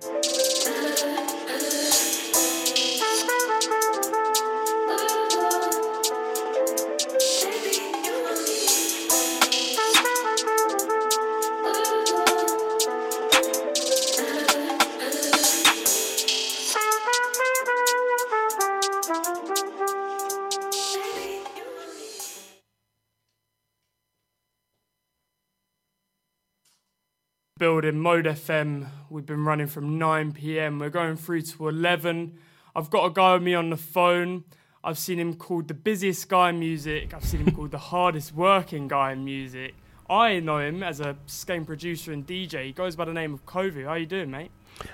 [27.92, 28.02] Building.
[28.02, 28.88] Mode FM.
[29.10, 30.78] We've been running from 9 p.m.
[30.78, 32.38] We're going through to 11.
[32.74, 34.44] I've got a guy with me on the phone.
[34.84, 37.14] I've seen him called the busiest guy in music.
[37.14, 39.74] I've seen him called the hardest working guy in music.
[40.10, 41.16] I know him as a
[41.46, 42.66] game producer and DJ.
[42.66, 43.84] He goes by the name of Kovu.
[43.84, 44.50] How you doing, mate?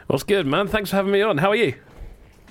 [0.09, 0.69] What's good, man?
[0.69, 1.39] Thanks for having me on.
[1.39, 1.75] How are you?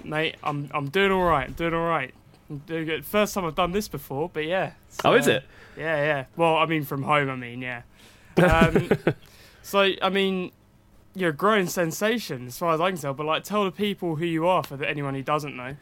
[0.03, 1.47] Mate, I'm I'm doing all right.
[1.47, 2.13] I'm doing all right.
[2.49, 3.05] I'm doing good.
[3.05, 4.71] First time I've done this before, but yeah.
[4.87, 5.43] It's, Oh, is it?
[5.77, 6.25] Yeah, yeah.
[6.35, 7.29] Well, I mean, from home.
[7.29, 7.81] I mean, yeah.
[8.37, 8.89] Um,
[9.67, 10.53] so, I mean,
[11.13, 13.13] you're a growing sensation as far as I can tell.
[13.13, 15.75] But like, tell the people who you are for anyone who doesn't know.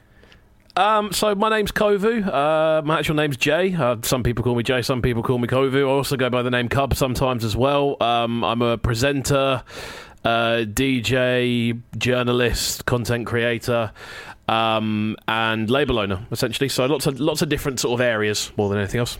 [0.75, 2.25] Um, so my name's Kovu.
[2.25, 3.75] Uh, my actual name's Jay.
[3.75, 4.81] Uh, some people call me Jay.
[4.81, 5.81] Some people call me Kovu.
[5.81, 7.95] I also go by the name Cub sometimes as well.
[8.01, 9.61] Um, I'm a presenter,
[10.23, 13.91] uh, DJ, journalist, content creator,
[14.47, 16.69] um, and label owner essentially.
[16.69, 19.19] So lots of lots of different sort of areas more than anything else.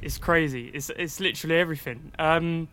[0.00, 0.70] It's crazy.
[0.72, 2.12] It's it's literally everything.
[2.20, 2.68] Um,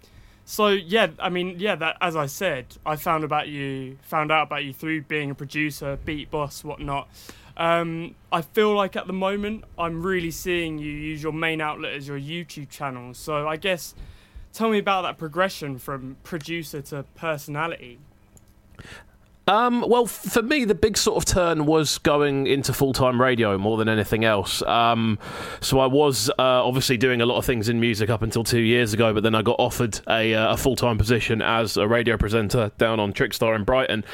[0.45, 1.75] so yeah, I mean, yeah.
[1.75, 5.35] That as I said, I found about you, found out about you through being a
[5.35, 7.07] producer, beat boss, whatnot.
[7.55, 11.93] Um, I feel like at the moment I'm really seeing you use your main outlet
[11.93, 13.13] as your YouTube channel.
[13.13, 13.93] So I guess
[14.51, 17.99] tell me about that progression from producer to personality.
[19.47, 23.57] Um, well, for me, the big sort of turn was going into full time radio
[23.57, 24.61] more than anything else.
[24.61, 25.19] Um,
[25.59, 28.61] so I was uh, obviously doing a lot of things in music up until two
[28.61, 31.87] years ago, but then I got offered a, uh, a full time position as a
[31.87, 34.05] radio presenter down on Trickstar in Brighton.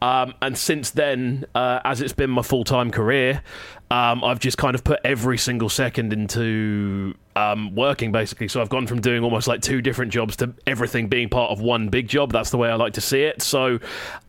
[0.00, 3.42] Um, and since then, uh, as it's been my full time career,
[3.90, 8.48] um, I've just kind of put every single second into um, working basically.
[8.48, 11.60] So I've gone from doing almost like two different jobs to everything being part of
[11.60, 12.32] one big job.
[12.32, 13.42] That's the way I like to see it.
[13.42, 13.78] So.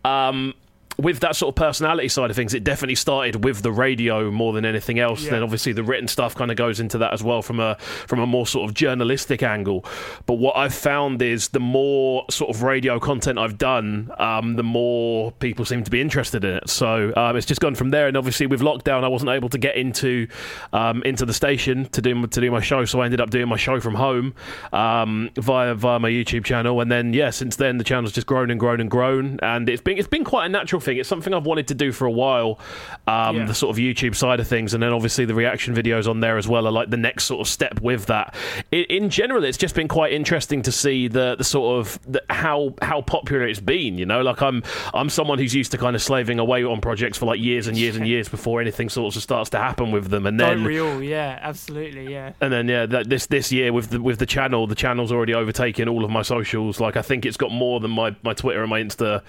[0.06, 0.54] Um,
[1.00, 4.54] with that sort of personality side of things, it definitely started with the radio more
[4.54, 5.24] than anything else.
[5.24, 5.32] Yeah.
[5.32, 7.76] Then obviously the written stuff kind of goes into that as well from a
[8.08, 9.86] from a more sort of journalistic angle.
[10.26, 14.64] But what I've found is the more sort of radio content I've done, um, the
[14.64, 16.70] more people seem to be interested in it.
[16.70, 18.08] So um, it's just gone from there.
[18.08, 20.28] And obviously with lockdown, I wasn't able to get into
[20.74, 23.48] um, into the station to do to do my show, so I ended up doing
[23.48, 24.36] my show from home
[24.74, 26.82] um, via via my YouTube channel.
[26.82, 29.82] And then yeah, since then the channel's just grown and grown and grown, and it's
[29.82, 30.89] been it's been quite a natural thing.
[30.98, 32.60] It's something I've wanted to do for a while.
[33.08, 33.46] Um, Yeah.
[33.46, 36.38] The sort of YouTube side of things, and then obviously the reaction videos on there
[36.38, 38.36] as well are like the next sort of step with that.
[38.72, 42.24] In, in general, it's just been quite interesting to see the the sort of the,
[42.30, 43.98] how how popular it's been.
[43.98, 44.64] You know, like I'm
[44.94, 47.78] I'm someone who's used to kind of slaving away on projects for like years and
[47.78, 51.04] years and years before anything sort of starts to happen with them, and then all?
[51.04, 52.12] Yeah, absolutely.
[52.12, 52.34] Yeah.
[52.42, 55.34] and then yeah, that, this this year with the with the channel, the channel's already
[55.34, 56.80] overtaken all of my socials.
[56.80, 59.22] Like I think it's got more than my, my Twitter and my Insta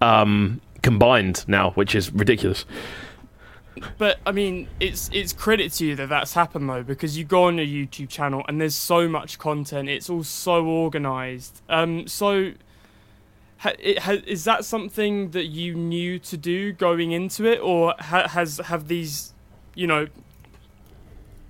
[0.00, 2.64] um, combined now, which is ridiculous.
[3.98, 7.42] But I mean, it's it's credit to you that that's happened though, because you go
[7.48, 9.88] on your YouTube channel and there's so much content.
[9.88, 11.60] It's all so organized.
[11.68, 12.52] Um, so
[13.58, 17.96] ha, it, ha, is that something that you knew to do going into it, or
[17.98, 19.34] ha, has have these,
[19.74, 20.06] you know,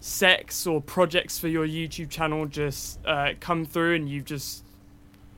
[0.00, 4.64] sex or projects for your YouTube channel just uh, come through and you've just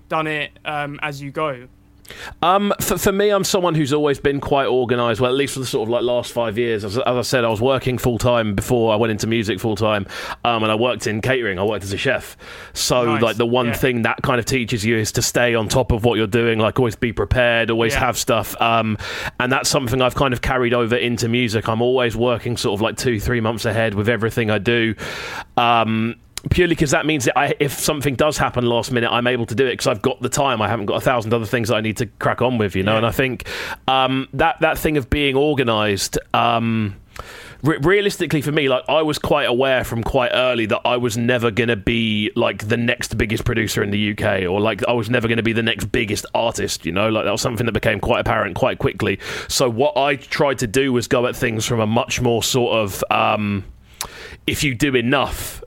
[0.09, 1.67] done it um, as you go?
[2.43, 5.21] Um, for, for me, I'm someone who's always been quite organised.
[5.21, 6.85] Well, at least for the sort of like last five years.
[6.85, 9.77] As, as I said, I was working full time before I went into music full
[9.77, 10.07] time,
[10.45, 11.59] um, and I worked in catering.
[11.59, 12.37] I worked as a chef.
[12.73, 13.73] So, Nice, like the one yeah.
[13.75, 16.59] thing that kind of teaches you is to stay on top of what you're doing.
[16.59, 18.01] Like always be prepared, always Yeah.
[18.01, 18.61] have stuff.
[18.61, 18.99] Um,
[19.41, 21.69] and that's something I've kind of carried over into music.
[21.69, 24.95] I'm always working sort of like two, three months ahead with everything I do.
[25.57, 26.17] Um,
[26.51, 29.55] purely because that means that I, if something does happen last minute, I'm able to
[29.55, 30.63] do it because I've got the time.
[30.63, 32.83] I haven't got a thousand other things that I need to crack on with, you
[32.83, 32.97] know.
[32.97, 33.49] And I think
[33.87, 36.19] um, that that thing of being organised.
[36.35, 36.97] Um,
[37.63, 41.17] re- realistically for me like i was quite aware from quite early that i was
[41.17, 44.93] never going to be like the next biggest producer in the uk or like i
[44.93, 47.67] was never going to be the next biggest artist you know like that was something
[47.67, 51.35] that became quite apparent quite quickly so what i tried to do was go at
[51.35, 53.65] things from a much more sort of um,
[54.47, 55.63] if you do enough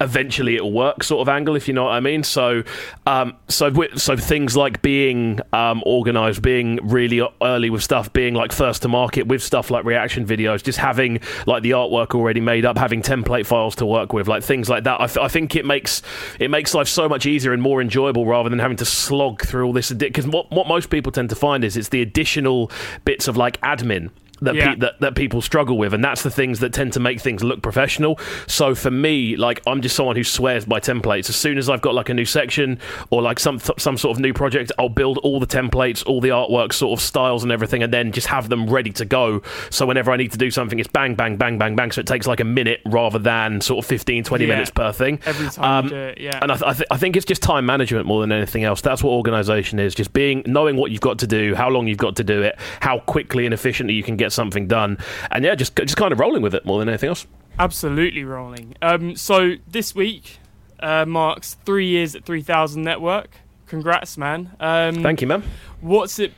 [0.00, 2.22] eventually it'll work sort of angle if you know what I mean.
[2.22, 2.62] So
[3.06, 8.52] um so so things like being um organized being really early with stuff being like
[8.52, 12.64] first to market with stuff like reaction videos just having like the artwork already made
[12.64, 15.00] up having template files to work with like things like that.
[15.00, 16.02] I, th- I think it makes
[16.38, 19.66] it makes life so much easier and more enjoyable rather than having to slog through
[19.66, 19.90] all this.
[19.92, 22.70] Because what what most people tend to find is it's the additional
[23.04, 24.10] bits of like admin
[24.42, 24.70] that, Yeah.
[24.74, 27.42] pe- that that people struggle with, and that's the things that tend to make things
[27.42, 28.18] look professional.
[28.46, 31.28] So for me, like I'm just someone who swears by templates.
[31.28, 32.78] As soon as I've got like a new section
[33.10, 36.28] or like some some sort of new project, I'll build all the templates, all the
[36.30, 39.42] artwork, sort of styles and everything, and then just have them ready to go.
[39.70, 41.92] So whenever I need to do something, it's bang, bang, bang, bang, bang.
[41.92, 44.50] So it takes like a minute rather than sort of 15, 20 Yeah.
[44.54, 45.18] minutes per thing.
[45.26, 46.38] Every time Um, it, yeah.
[46.42, 48.80] And I, th- I, th- I think it's just time management more than anything else.
[48.80, 49.94] That's what organisation is.
[49.94, 52.56] Just being knowing what you've got to do, how long you've got to do it,
[52.80, 54.98] how quickly and efficiently you can get something done,
[55.30, 57.26] and yeah, just just kind of rolling with it more than anything else.
[57.58, 58.74] Absolutely rolling.
[58.82, 60.38] Um, so this week
[60.80, 63.30] uh, marks three years at 3000 Network.
[63.66, 64.54] Congrats, man.
[64.60, 65.42] Um, Thank you, man.
[65.80, 66.32] What's it?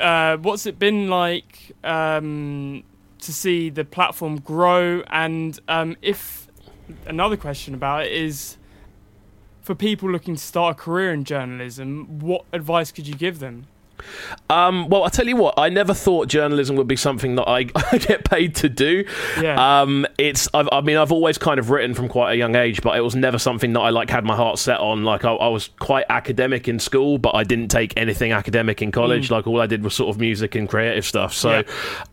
[0.00, 2.82] Uh, what's it been like um,
[3.20, 5.02] to see the platform grow?
[5.08, 6.48] And um, if
[7.06, 8.56] another question about it is,
[9.62, 13.66] for people looking to start a career in journalism, what advice could you give them?
[14.48, 17.66] Um, well, I'll tell you what, I never thought journalism would be something that I,
[17.92, 19.04] I get paid to do.
[19.40, 19.82] Yeah.
[19.82, 22.82] Um, it's, I've, I mean, I've always kind of written from quite a young age,
[22.82, 25.04] but it was never something that I like had my heart set on.
[25.04, 28.92] Like I, I was quite academic in school, but I didn't take anything academic in
[28.92, 29.28] college.
[29.28, 29.32] Mm.
[29.32, 31.32] Like all I did was sort of music and creative stuff.
[31.32, 31.64] So,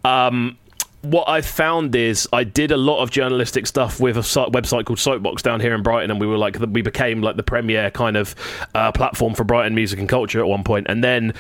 [0.04, 0.58] um,
[1.04, 5.00] what I found is I did a lot of journalistic stuff with a website called
[5.00, 8.16] Soapbox down here in Brighton, and we were like we became like the premier kind
[8.16, 8.36] of
[8.74, 11.34] uh, platform for Brighton music and culture at one point, and then.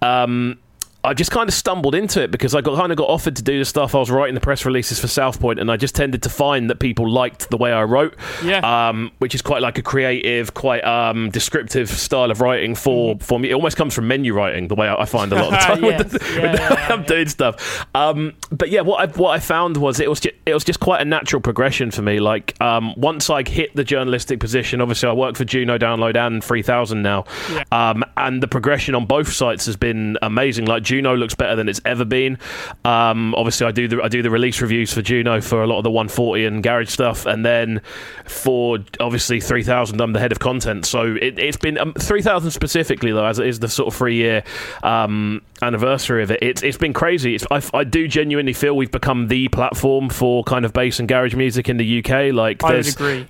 [0.00, 0.58] Um,
[1.04, 3.42] I just kind of stumbled into it because I got kind of got offered to
[3.42, 3.94] do the stuff.
[3.94, 6.68] I was writing the press releases for South Point, and I just tended to find
[6.70, 8.16] that people liked the way I wrote.
[8.44, 8.88] Yeah.
[8.88, 13.38] Um, which is quite like a creative, quite um, descriptive style of writing for for
[13.38, 13.50] me.
[13.50, 15.56] It almost comes from menu writing, the way I, I find a lot of the
[15.74, 15.98] time Yes.
[15.98, 17.86] with the, Yeah, with the yeah, I'm doing stuff.
[17.94, 20.80] Um, but yeah, what I what I found was it was just, it was just
[20.80, 22.18] quite a natural progression for me.
[22.18, 26.42] Like um, once I hit the journalistic position, obviously I work for Juno Download and
[26.42, 27.24] Three Thousand now,
[27.70, 30.64] um, and the progression on both sites has been amazing.
[30.66, 32.38] Like Juno looks better than it's ever been.
[32.84, 35.76] Um, obviously, I do the I do the release reviews for Juno for a lot
[35.76, 37.82] of the 140 and garage stuff, and then
[38.24, 40.86] for obviously 3000, I'm the head of content.
[40.86, 44.16] So it, it's been um, 3000 specifically though, as it is the sort of three
[44.16, 44.42] year
[44.82, 46.38] um, anniversary of it.
[46.40, 47.34] It's it's been crazy.
[47.34, 51.06] It's, I, I do genuinely feel we've become the platform for kind of bass and
[51.06, 52.32] garage music in the UK.
[52.32, 53.26] Like I would agree.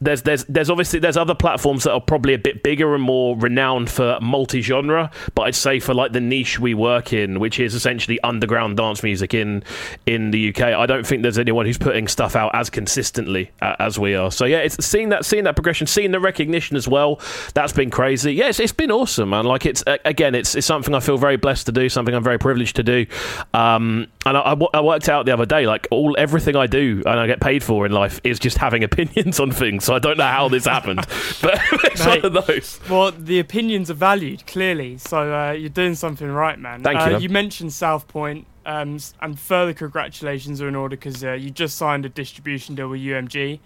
[0.00, 3.36] There's there's there's obviously there's other platforms that are probably a bit bigger and more
[3.36, 7.74] renowned for multi-genre but i'd say for like the niche we work in which is
[7.74, 9.62] essentially underground dance music in
[10.06, 13.76] in the uk i don't think there's anyone who's putting stuff out as consistently uh,
[13.78, 14.30] as we are.
[14.30, 17.20] So yeah it's seeing that seeing that progression seeing the recognition as well
[17.54, 18.34] that's been crazy.
[18.34, 19.44] Yeah it's, it's been awesome man.
[19.44, 22.38] Like it's again it's, it's something i feel very blessed to do something i'm very
[22.38, 23.06] privileged to do.
[23.54, 27.26] Um and I worked out the other day like all everything i do and i
[27.26, 30.24] get paid for in life is just having opinions on things so i don't know
[30.24, 30.98] how this happened
[31.42, 35.68] but it's Mate, one of those Well, the opinions are valued clearly, so uh, you're
[35.68, 36.82] doing something right, man.
[36.82, 37.20] Thank you, Uh, man.
[37.20, 41.76] you mentioned South Point, um, and further congratulations are in order because uh, you just
[41.76, 43.58] signed a distribution deal with UMG.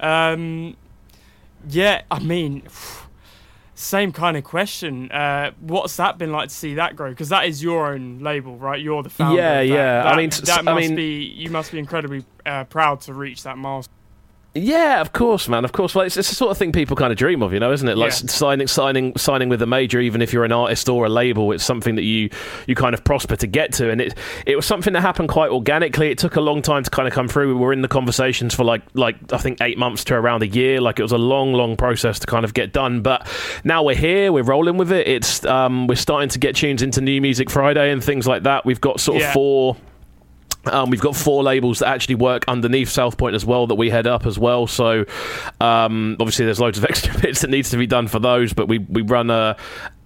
[0.00, 0.76] Um,
[1.68, 2.62] yeah, I mean,
[3.74, 5.10] same kind of question.
[5.10, 7.10] Uh, what's that been like to see that grow?
[7.10, 8.80] Because that is your own label, right?
[8.80, 9.36] You're the founder.
[9.40, 9.74] Yeah, of that.
[9.74, 10.04] yeah.
[10.10, 13.42] I mean, that I must mean- be you must be incredibly uh, proud to reach
[13.42, 13.92] that milestone.
[14.56, 15.64] Yeah, of course, man.
[15.64, 15.94] Of course.
[15.94, 17.86] Well, it's, it's the sort of thing people kind of dream of, you know, isn't
[17.88, 17.96] it?
[17.98, 18.28] Like Yeah.
[18.28, 21.62] signing, signing, signing with a major, even if you're an artist or a label, it's
[21.64, 22.30] something that you
[22.66, 23.90] you kind of prosper to get to.
[23.90, 24.14] And it
[24.46, 26.10] it was something that happened quite organically.
[26.10, 27.48] It took a long time to kind of come through.
[27.48, 30.48] We were in the conversations for like like I think eight months to around a
[30.48, 30.80] year.
[30.80, 33.02] Like it was a long, long process to kind of get done.
[33.02, 33.26] But
[33.64, 34.32] now we're here.
[34.32, 35.06] We're rolling with it.
[35.06, 38.64] It's um, we're starting to get tunes into New Music Friday and things like that.
[38.64, 39.32] We've got sort of Yeah.
[39.34, 39.76] four.
[40.66, 43.90] Um, we've got four labels that actually work underneath South Point as well that we
[43.90, 44.66] head up as well.
[44.66, 45.04] So
[45.60, 48.68] um, obviously there's loads of extra bits that needs to be done for those, but
[48.68, 49.56] we we run a.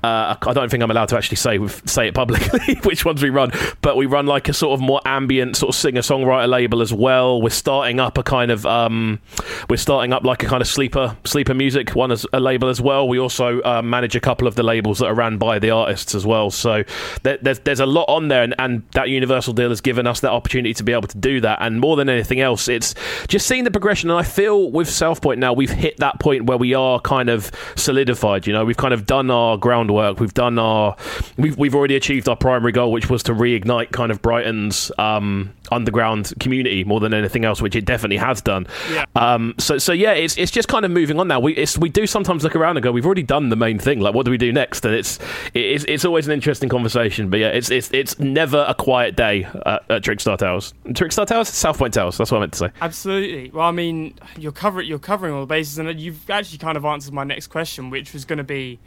[0.02, 3.30] Uh, I don't think I'm allowed to actually say say it publicly which ones we
[3.30, 3.52] run,
[3.82, 6.92] but we run like a sort of more ambient sort of singer songwriter label as
[6.92, 7.40] well.
[7.42, 9.20] We're starting up a kind of um,
[9.68, 12.80] we're starting up like a kind of sleeper sleeper music one as a label as
[12.80, 13.08] well.
[13.08, 16.14] We also uh, manage a couple of the labels that are ran by the artists
[16.14, 16.50] as well.
[16.50, 16.84] So
[17.22, 20.20] there, there's there's a lot on there, and, and that Universal deal has given us
[20.20, 21.58] that opportunity to be able to do that.
[21.60, 22.94] And more than anything else, it's
[23.28, 24.10] just seeing the progression.
[24.10, 27.28] And I feel with South Point now, we've hit that point where we are kind
[27.28, 28.46] of solidified.
[28.46, 29.56] You know, we've kind of done our
[29.90, 30.20] groundwork.
[30.20, 30.96] We've done our
[31.36, 35.52] we've we've already achieved our primary goal, which was to reignite kind of Brighton's um,
[35.70, 38.66] underground community more than anything else, which it definitely has done.
[38.90, 39.04] Yeah.
[39.16, 41.40] Um, so so yeah, it's it's just kind of moving on now.
[41.40, 44.00] We it's, we do sometimes look around and go, we've already done the main thing.
[44.00, 44.84] Like, what do we do next?
[44.84, 45.18] And it's
[45.54, 47.30] it's it's always an interesting conversation.
[47.30, 50.74] But yeah, it's it's it's never a quiet day at, at Trickstar Towers.
[50.88, 52.18] Trickstar Towers, South Point Towers.
[52.18, 52.70] That's what I meant to say.
[52.80, 53.50] Absolutely.
[53.50, 56.84] Well, I mean, you're covering you're covering all the bases, and you've actually kind of
[56.84, 58.78] answered my next question, which was going to be,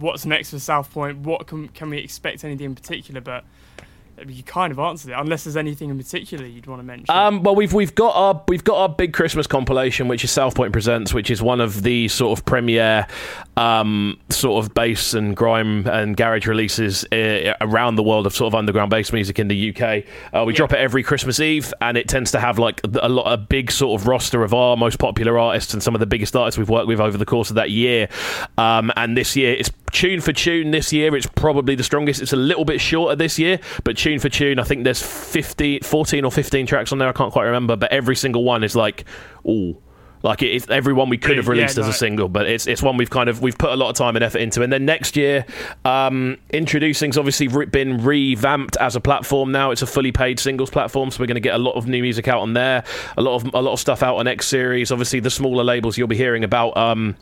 [0.00, 1.18] what's next for South Point?
[1.18, 2.44] What can can we expect?
[2.44, 3.20] Anything in particular?
[3.20, 3.44] But
[4.26, 7.06] You kind of answered it, unless there's anything in particular you'd want to mention.
[7.08, 10.54] Um, well, we've we've got our we've got our big Christmas compilation, which is South
[10.54, 13.06] Point Presents, which is one of the sort of premier
[13.56, 18.48] um, sort of bass and grime and garage releases uh, around the world of sort
[18.48, 20.04] of underground bass music in the UK.
[20.34, 23.32] Uh, we drop it every Christmas Eve, and it tends to have like a lot
[23.32, 26.36] a big sort of roster of our most popular artists and some of the biggest
[26.36, 28.06] artists we've worked with over the course of that year.
[28.58, 30.70] Um, and this year, it's tune for tune.
[30.70, 32.22] This year, it's probably the strongest.
[32.22, 35.80] It's a little bit shorter this year, but tune for tune, I think there's 50,
[35.80, 37.08] 14 or 15 tracks on there.
[37.08, 39.04] I can't quite remember, but every single one is like,
[39.46, 39.76] ooh.
[40.22, 42.82] Like it's every one we could have Yeah, released as a single, but it's it's
[42.82, 44.62] one we've kind of we've put a lot of time and effort into.
[44.62, 45.46] And then next year,
[45.84, 49.70] um, introducing's obviously been revamped as a platform now.
[49.70, 52.02] It's a fully paid singles platform, so we're going to get a lot of new
[52.02, 52.84] music out on there,
[53.16, 54.92] a lot of a lot of stuff out on X Series.
[54.92, 57.16] Obviously, the smaller labels you'll be hearing about, um,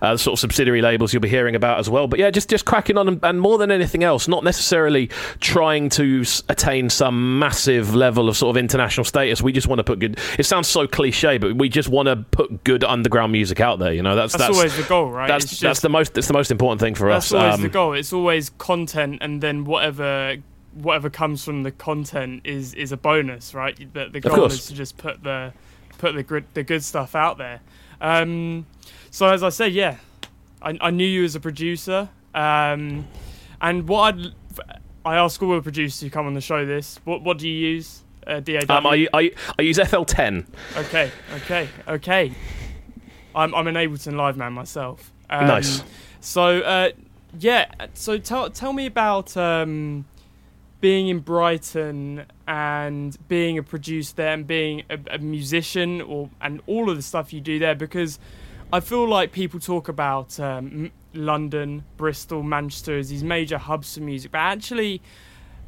[0.00, 2.06] uh, sort of subsidiary labels you'll be hearing about as well.
[2.06, 5.08] But yeah, just just cracking on, and, and more than anything else, not necessarily
[5.40, 9.42] trying to attain some massive level of sort of international status.
[9.42, 10.18] We just want to put good.
[10.38, 13.92] It sounds so cliche, but we just want to put good underground music out there.
[13.92, 15.28] You know, that's That's always the goal, right?
[15.28, 17.30] That's It's that's the most that's the most important thing for That's us.
[17.30, 17.92] That's always Um, the goal.
[17.94, 20.36] It's always content, and then whatever
[20.74, 23.76] whatever comes from the content is is a bonus, right?
[23.92, 25.52] The, the goal is to just put the
[25.98, 27.60] put the good the good stuff out there.
[28.00, 28.66] Um,
[29.10, 29.96] so as I said, yeah,
[30.60, 33.06] I, I knew you as a producer, um,
[33.60, 34.32] and what I'd
[35.04, 36.98] I asked all the producers who come on the show this.
[37.04, 38.03] What what do you use?
[38.26, 38.76] Uh, DAW.
[38.76, 40.46] um, I, I I use FL10.
[40.76, 42.32] Okay, okay, okay.
[43.34, 45.12] I'm I'm an Ableton Live man myself.
[45.30, 45.82] Um, Nice.
[46.20, 46.90] So uh,
[47.38, 50.04] yeah, so tell tell me about um,
[50.80, 56.62] being in Brighton and being a producer there and being a, a musician or and
[56.66, 58.18] all of the stuff you do there because
[58.72, 64.02] I feel like people talk about um, London, Bristol, Manchester as these major hubs for
[64.02, 65.00] music, but actually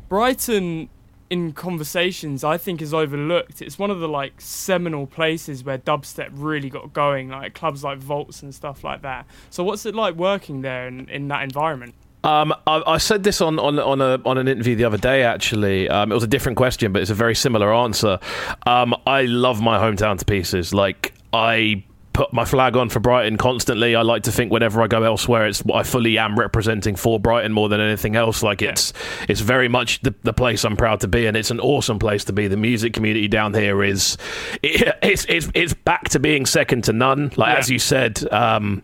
[0.09, 0.89] Brighton
[1.31, 3.63] in conversations I think is overlooked.
[3.63, 7.99] It's one of the like seminal places where dubstep really got going, like clubs like
[7.99, 9.27] Volks and stuff like that.
[9.51, 11.95] So what's it like working there in, in that environment?
[12.25, 15.23] Um, I, I said this on, on on a on an interview the other day.
[15.23, 18.19] Actually, um, it was a different question, but it's a very similar answer.
[18.67, 20.75] Um, I love my hometown to pieces.
[20.75, 21.85] Like I
[22.17, 23.95] put my flag on for Brighton constantly.
[23.95, 27.53] I like to think whenever I go elsewhere, it's I fully am representing for Brighton
[27.53, 28.43] more than anything else.
[28.43, 28.95] Like it's
[29.29, 32.25] it's very much the, the place I'm proud to be, and it's an awesome place
[32.25, 32.49] to be.
[32.49, 34.17] The music community down here is
[34.63, 37.33] it, it's it's it's back to being second to none.
[37.37, 37.59] Like Yeah.
[37.59, 38.33] as you said.
[38.33, 38.83] Um,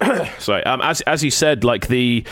[0.38, 2.24] sorry um, as as you said like the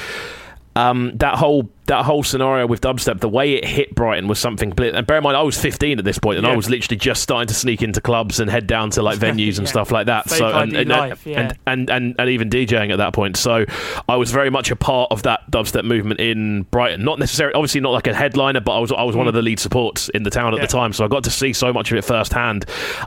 [0.74, 4.72] um, that whole that whole scenario with dubstep, the way it hit Brighton was something.
[4.80, 7.22] And bear in mind, I was 15 at this point, and I was literally just
[7.22, 10.28] starting to sneak into clubs and head down to like venues and stuff like that.
[10.28, 11.40] Fake so and and, life, yeah.
[11.40, 13.36] and, and and and even DJing at that point.
[13.36, 13.66] So
[14.08, 17.04] I was very much a part of that dubstep movement in Brighton.
[17.04, 19.42] Not necessarily, obviously, not like a headliner, but I was I was one of the
[19.42, 20.66] lead supports in the town at Yeah.
[20.66, 20.94] the time.
[20.94, 22.64] So I got to see so much of it firsthand.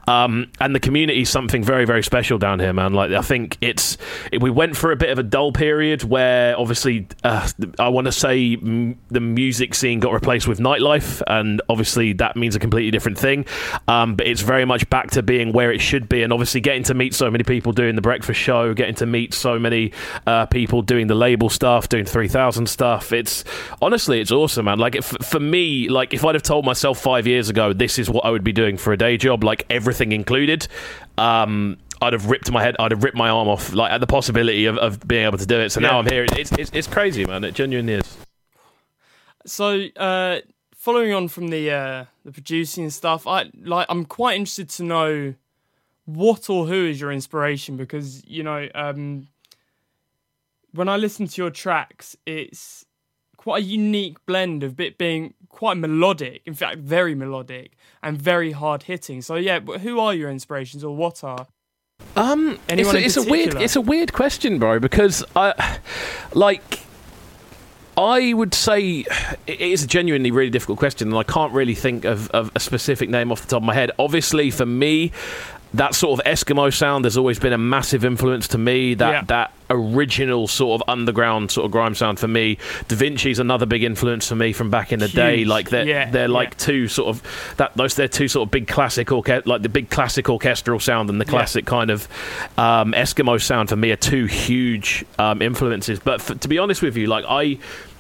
[0.07, 2.93] Um, and the community is something very very special down here, man.
[2.93, 3.97] Like I think it's
[4.31, 7.49] it, we went through a bit of a dull period where obviously uh,
[7.79, 8.57] I want to say
[9.09, 13.45] the music scene got replaced with nightlife, and obviously that means a completely different thing.
[13.87, 16.83] Um, but it's very much back to being where it should be, and obviously getting
[16.83, 19.91] to meet so many people doing the breakfast show, getting to meet so many
[20.27, 23.11] uh, people doing the label stuff, doing three thousand stuff.
[23.11, 23.43] It's
[23.81, 24.79] honestly, it's awesome, man.
[24.79, 28.09] Like if, for me, like if I'd have told myself five years ago this is
[28.09, 30.67] what I would be doing for a day job, like everything included.
[31.17, 32.75] Um, I'd have ripped my head.
[32.77, 35.45] I'd have ripped my arm off, like at the possibility of, of being able to
[35.45, 35.71] do it.
[35.71, 36.25] So now I'm here.
[36.25, 37.43] It's, it's it's crazy, man.
[37.43, 38.17] It genuinely is.
[39.45, 40.39] So, uh,
[40.75, 43.87] following on from the uh, the producing stuff, I like.
[43.89, 45.33] I'm quite interested to know
[46.05, 49.27] what or who is your inspiration because you know, um,
[50.71, 52.85] when I listen to your tracks, it's
[53.37, 58.51] quite a unique blend of bit being quite melodic, in fact, very melodic and very
[58.51, 59.21] hard hitting.
[59.21, 61.47] So, yeah, but who are your inspirations or what are?
[62.15, 64.79] Um, Anyone it's, a, it's a weird, it's a weird question, bro.
[64.79, 65.79] Because I,
[66.33, 66.79] like,
[67.97, 69.05] I would say
[69.47, 72.59] it is a genuinely really difficult question, and I can't really think of, of a
[72.59, 73.91] specific name off the top of my head.
[73.97, 75.11] Obviously, for me,
[75.77, 78.93] that sort of Eskimo sound has always been a massive influence to me.
[78.95, 79.21] That Yeah.
[79.27, 82.57] that original sort of underground sort of grime sound for me.
[82.87, 85.43] Davinche's another big influence for me from back in the day.
[85.45, 86.33] Like they're Yeah, they're yeah.
[86.33, 89.69] like two sort of that those they're two sort of big classic orche- like the
[89.69, 91.31] big classic orchestral sound and the Yeah.
[91.31, 92.07] classic kind of
[92.57, 95.99] um, Eskimo sound for me are two huge um, influences.
[95.99, 97.57] But f to be honest with you, like I.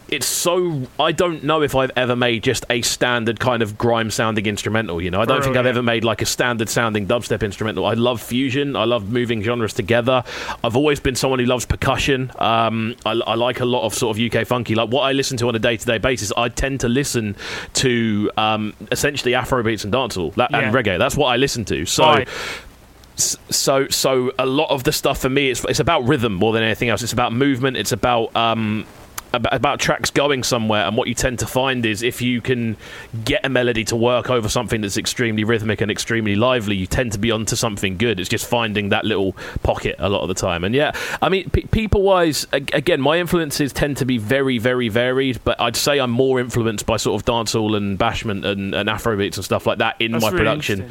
[0.09, 4.11] it's so I don't know if I've ever made just a standard kind of grime
[4.11, 5.01] sounding instrumental.
[5.01, 7.85] You know, I don't think I've ever made like a standard sounding dubstep instrumental.
[7.85, 8.75] I love fusion.
[8.75, 10.23] I love moving genres together.
[10.63, 12.31] I've always been someone who loves percussion.
[12.37, 14.75] Um, I, I like a lot of sort of UK funky.
[14.75, 17.35] Like what I listen to on a day to day basis, I tend to listen
[17.73, 20.81] to um, essentially Afro beats and dancehall that, and Yeah.
[20.81, 20.99] reggae.
[20.99, 21.85] That's what I listen to.
[21.85, 22.03] So.
[22.03, 22.27] Right.
[23.17, 26.63] So so a lot of the stuff for me it's it's about rhythm more than
[26.63, 28.85] anything else it's about movement it's about um
[29.35, 32.77] about, about tracks going somewhere and what you tend to find is if you can
[33.23, 37.11] get a melody to work over something that's extremely rhythmic and extremely lively you tend
[37.11, 39.33] to be onto something good it's just finding that little
[39.63, 40.91] pocket a lot of the time and yeah
[41.21, 45.59] i mean pe people wise again my influences tend to be very very varied but
[45.61, 49.45] i'd say i'm more influenced by sort of dancehall and bashment and, and afrobeats and
[49.45, 50.89] stuff like that in That's my really production.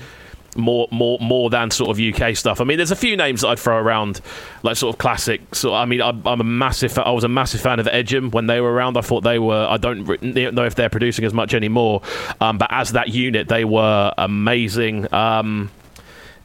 [0.57, 2.61] More more more than sort of UK stuff.
[2.61, 4.21] I mean, there's a few names that I'd throw around,
[4.63, 5.55] like sort of classic.
[5.55, 6.99] So I mean, I'm, I'm a massive.
[6.99, 8.97] I was a massive fan of Edgem when they were around.
[8.97, 9.67] I thought they were.
[9.69, 12.03] I don't know if they're producing as much anymore,
[12.41, 15.13] um, but as that unit, they were amazing.
[15.13, 15.71] Um,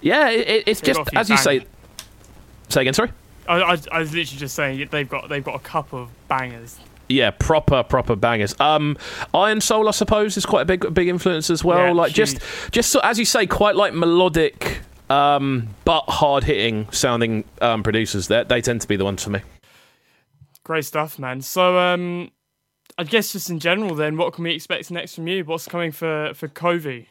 [0.01, 1.65] yeah, it, it- it's They've just as you say.
[2.69, 3.11] Say again, sorry.
[3.47, 6.79] I, I, I was literally just saying they've got they've got a couple of bangers.
[7.09, 8.55] Yeah, proper proper bangers.
[8.59, 8.95] Um,
[9.33, 11.87] Ironsoul, I suppose, is quite a big big influence as well.
[11.87, 12.71] Yeah, like just huge.
[12.71, 18.27] just so, as you say, quite like melodic, um, but hard hitting sounding um, producers.
[18.27, 19.41] They they tend to be the ones for me.
[20.63, 21.41] Great stuff, man.
[21.41, 22.29] So um,
[22.99, 25.43] I guess just in general, then, what can we expect next from you?
[25.45, 27.07] What's coming for for Kovu?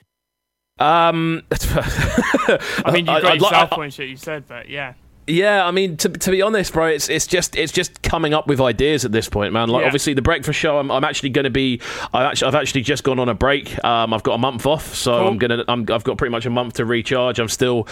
[0.78, 4.94] Um, I mean, you've got South Point shit you said, but yeah.
[5.28, 8.46] Yeah, I mean, to, to be honest, bro, it's it's just it's just coming up
[8.46, 9.68] with ideas at this point, man.
[9.68, 9.86] Like, Yeah.
[9.86, 10.78] obviously, the breakfast show.
[10.78, 11.80] I'm, I'm actually going to be.
[12.14, 13.82] I actually, I've actually just gone on a break.
[13.84, 15.28] Um, I've got a month off, so Cool.
[15.28, 15.64] I'm gonna.
[15.68, 17.38] I'm, I've got pretty much a month to recharge.
[17.38, 17.86] I'm still,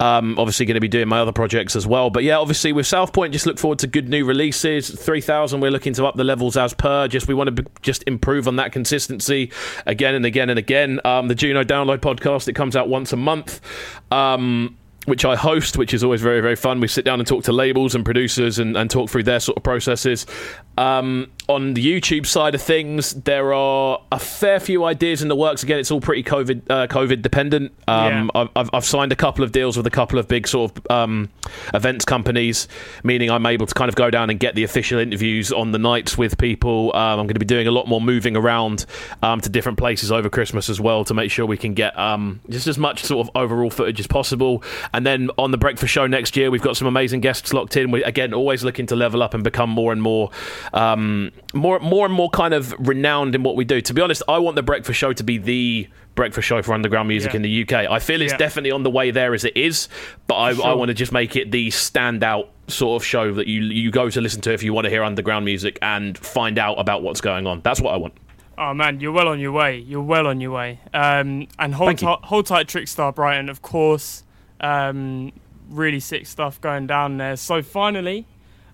[0.00, 2.10] um, obviously going to be doing my other projects as well.
[2.10, 4.90] But yeah, obviously with South Point, just look forward to good new releases.
[4.90, 7.06] Three thousand, we're looking to up the levels as per.
[7.06, 9.52] Just we want to be, just improve on that consistency
[9.86, 11.00] again and again and again.
[11.04, 13.60] Um, the Juno Download podcast it comes out once a month.
[14.10, 14.76] Um,
[15.10, 16.80] which I host, which is always very, very fun.
[16.80, 19.58] We sit down and talk to labels and producers and, and talk through their sort
[19.58, 20.24] of processes.
[20.78, 25.36] Um, on the YouTube side of things, there are a fair few ideas in the
[25.36, 25.62] works.
[25.62, 27.72] Again, it's all pretty COVID uh, COVID dependent.
[27.88, 30.78] Um, I've, I've, I've signed a couple of deals with a couple of big sort
[30.78, 31.28] of um,
[31.74, 32.68] events companies,
[33.02, 35.78] meaning I'm able to kind of go down and get the official interviews on the
[35.78, 36.94] nights with people.
[36.94, 38.86] Um, I'm going to be doing a lot more moving around
[39.22, 42.40] um, to different places over Christmas as well to make sure we can get um,
[42.48, 44.62] just as much sort of overall footage as possible.
[44.94, 47.90] And then on the breakfast show next year, we've got some amazing guests locked in.
[47.90, 50.30] We again always looking to level up and become more and more,
[50.72, 53.80] um, more, more and more kind of renowned in what we do.
[53.80, 57.08] To be honest, I want the breakfast show to be the breakfast show for underground
[57.08, 57.36] music Yeah.
[57.36, 57.86] in the UK.
[57.90, 58.36] I feel it's Yeah.
[58.38, 59.88] definitely on the way there as it is,
[60.26, 63.62] but I, I want to just make it the standout sort of show that you
[63.62, 66.74] you go to listen to if you want to hear underground music and find out
[66.74, 67.60] about what's going on.
[67.62, 68.14] That's what I want.
[68.58, 69.78] Oh man, you're well on your way.
[69.78, 70.80] You're well on your way.
[70.92, 74.22] Um, and hold tight, hold tight, Trickstar Brighton, of course.
[74.60, 75.32] Um,
[75.70, 77.36] really sick stuff going down there.
[77.36, 78.26] So finally,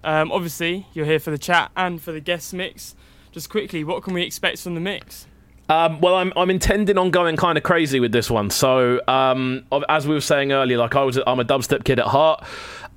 [0.07, 2.95] um, obviously you're here for the chat and for the guest mix.
[3.33, 5.27] Just quickly, what can we expect from the mix?
[5.69, 8.51] Um, well, I'm I'm intending on going kind of crazy with this one.
[8.51, 12.07] So, um, as we were saying earlier, like I was, I'm a dubstep kid at
[12.07, 12.45] heart.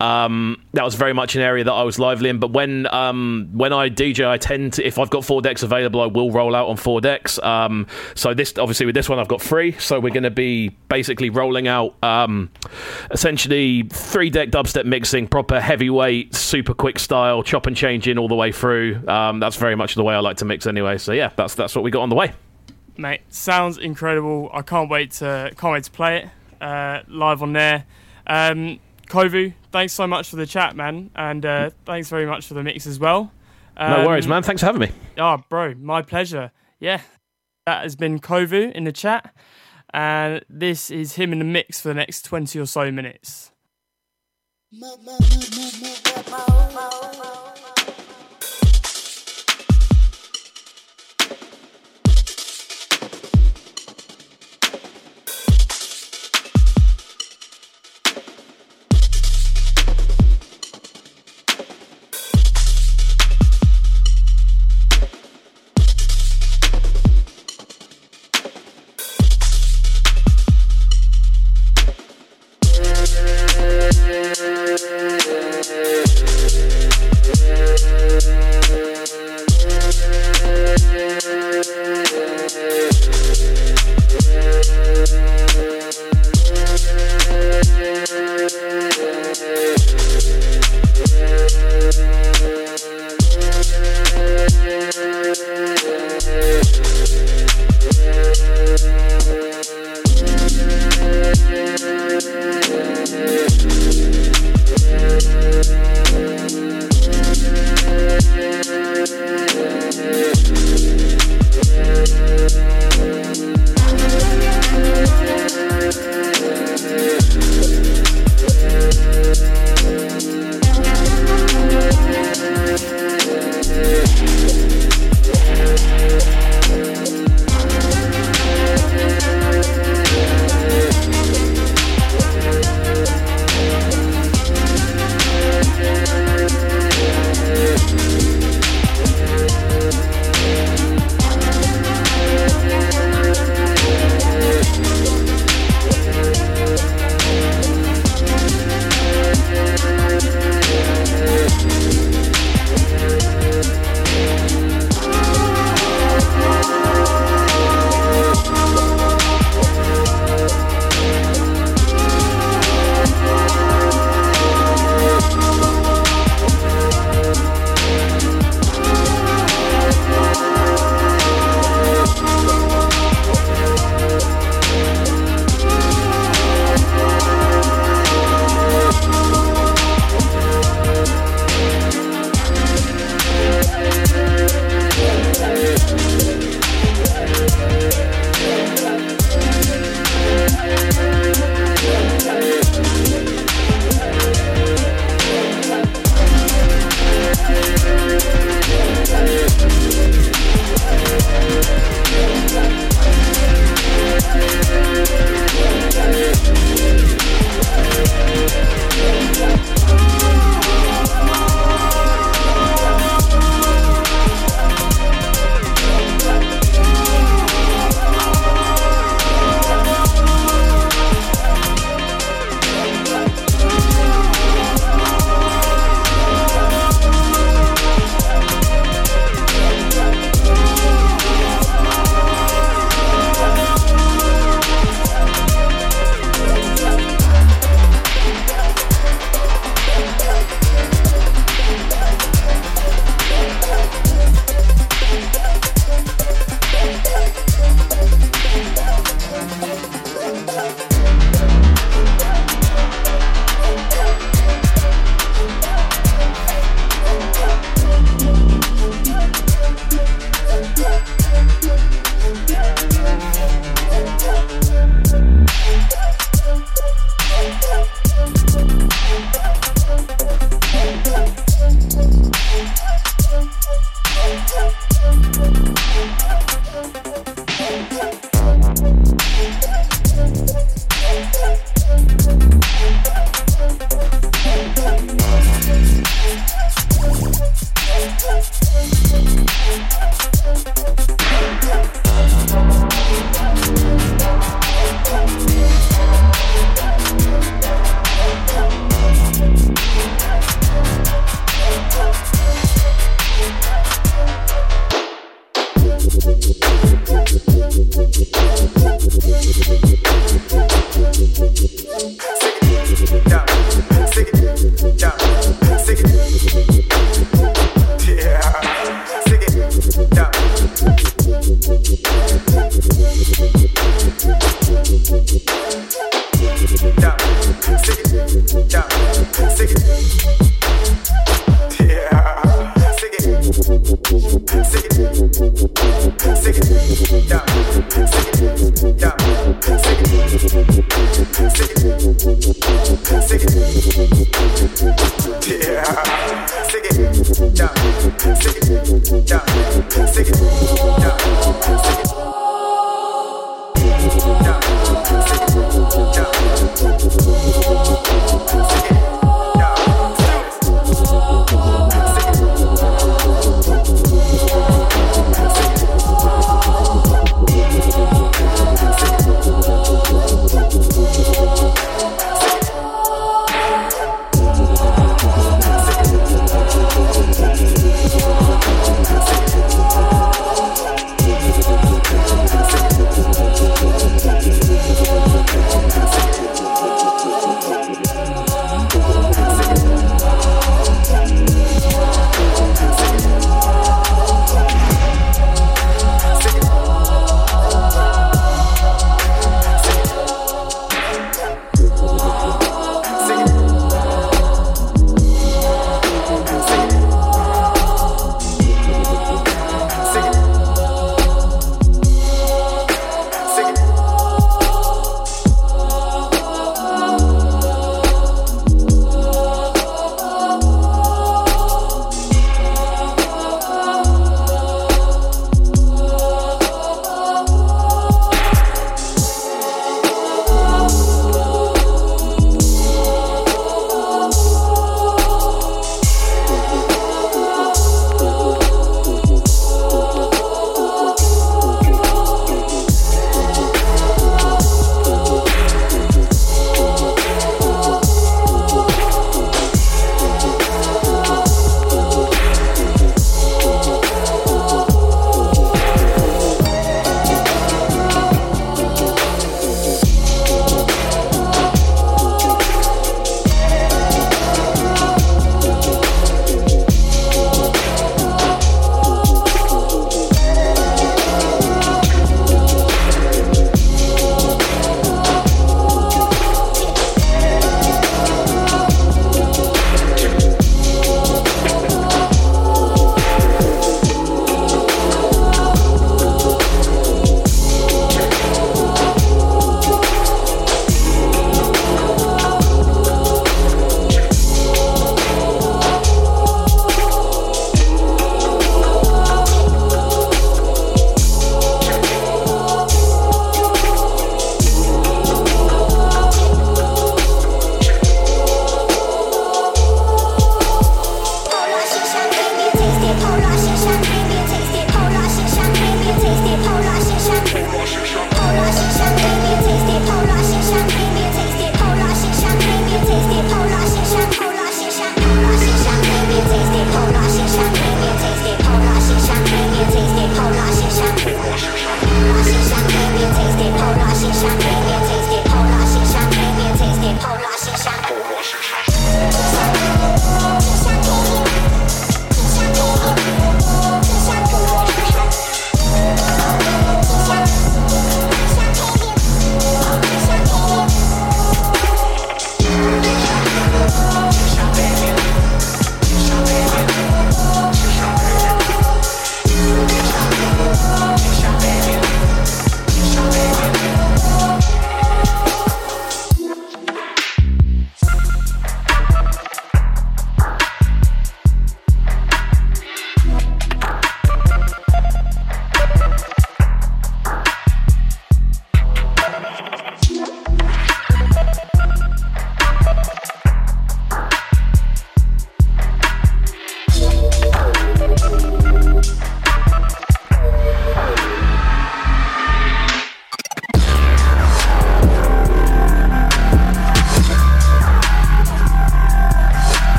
[0.00, 2.38] Um, that was very much an area that I was lively in.
[2.38, 6.00] But when um, when I DJ, I tend to, if I've got four decks available,
[6.00, 7.38] I will roll out on four decks.
[7.40, 9.72] Um, so this, obviously, with this one, I've got three.
[9.72, 12.50] So we're going to be basically rolling out um,
[13.10, 18.28] essentially three deck dubstep mixing, proper heavyweight, super quick style, chop and change in all
[18.28, 19.06] the way through.
[19.08, 20.98] Um, that's very much the way I like to mix anyway.
[20.98, 22.32] So yeah, that's that's what we got on the way.
[22.96, 24.50] Mate, sounds incredible.
[24.52, 26.28] I can't wait to can't wait to play it
[26.60, 27.84] uh, live on there.
[28.26, 28.78] Um,
[29.08, 32.62] Kovu, thanks so much for the chat, man, and uh, thanks very much for the
[32.62, 33.32] mix as well.
[33.78, 34.42] No worries, Um, man.
[34.42, 34.90] Thanks for having me.
[35.16, 36.50] Oh, bro, my pleasure.
[36.80, 37.00] Yeah,
[37.66, 39.34] that has been Kovu in the chat,
[39.94, 43.52] and this is him in the mix for the next twenty or so minutes.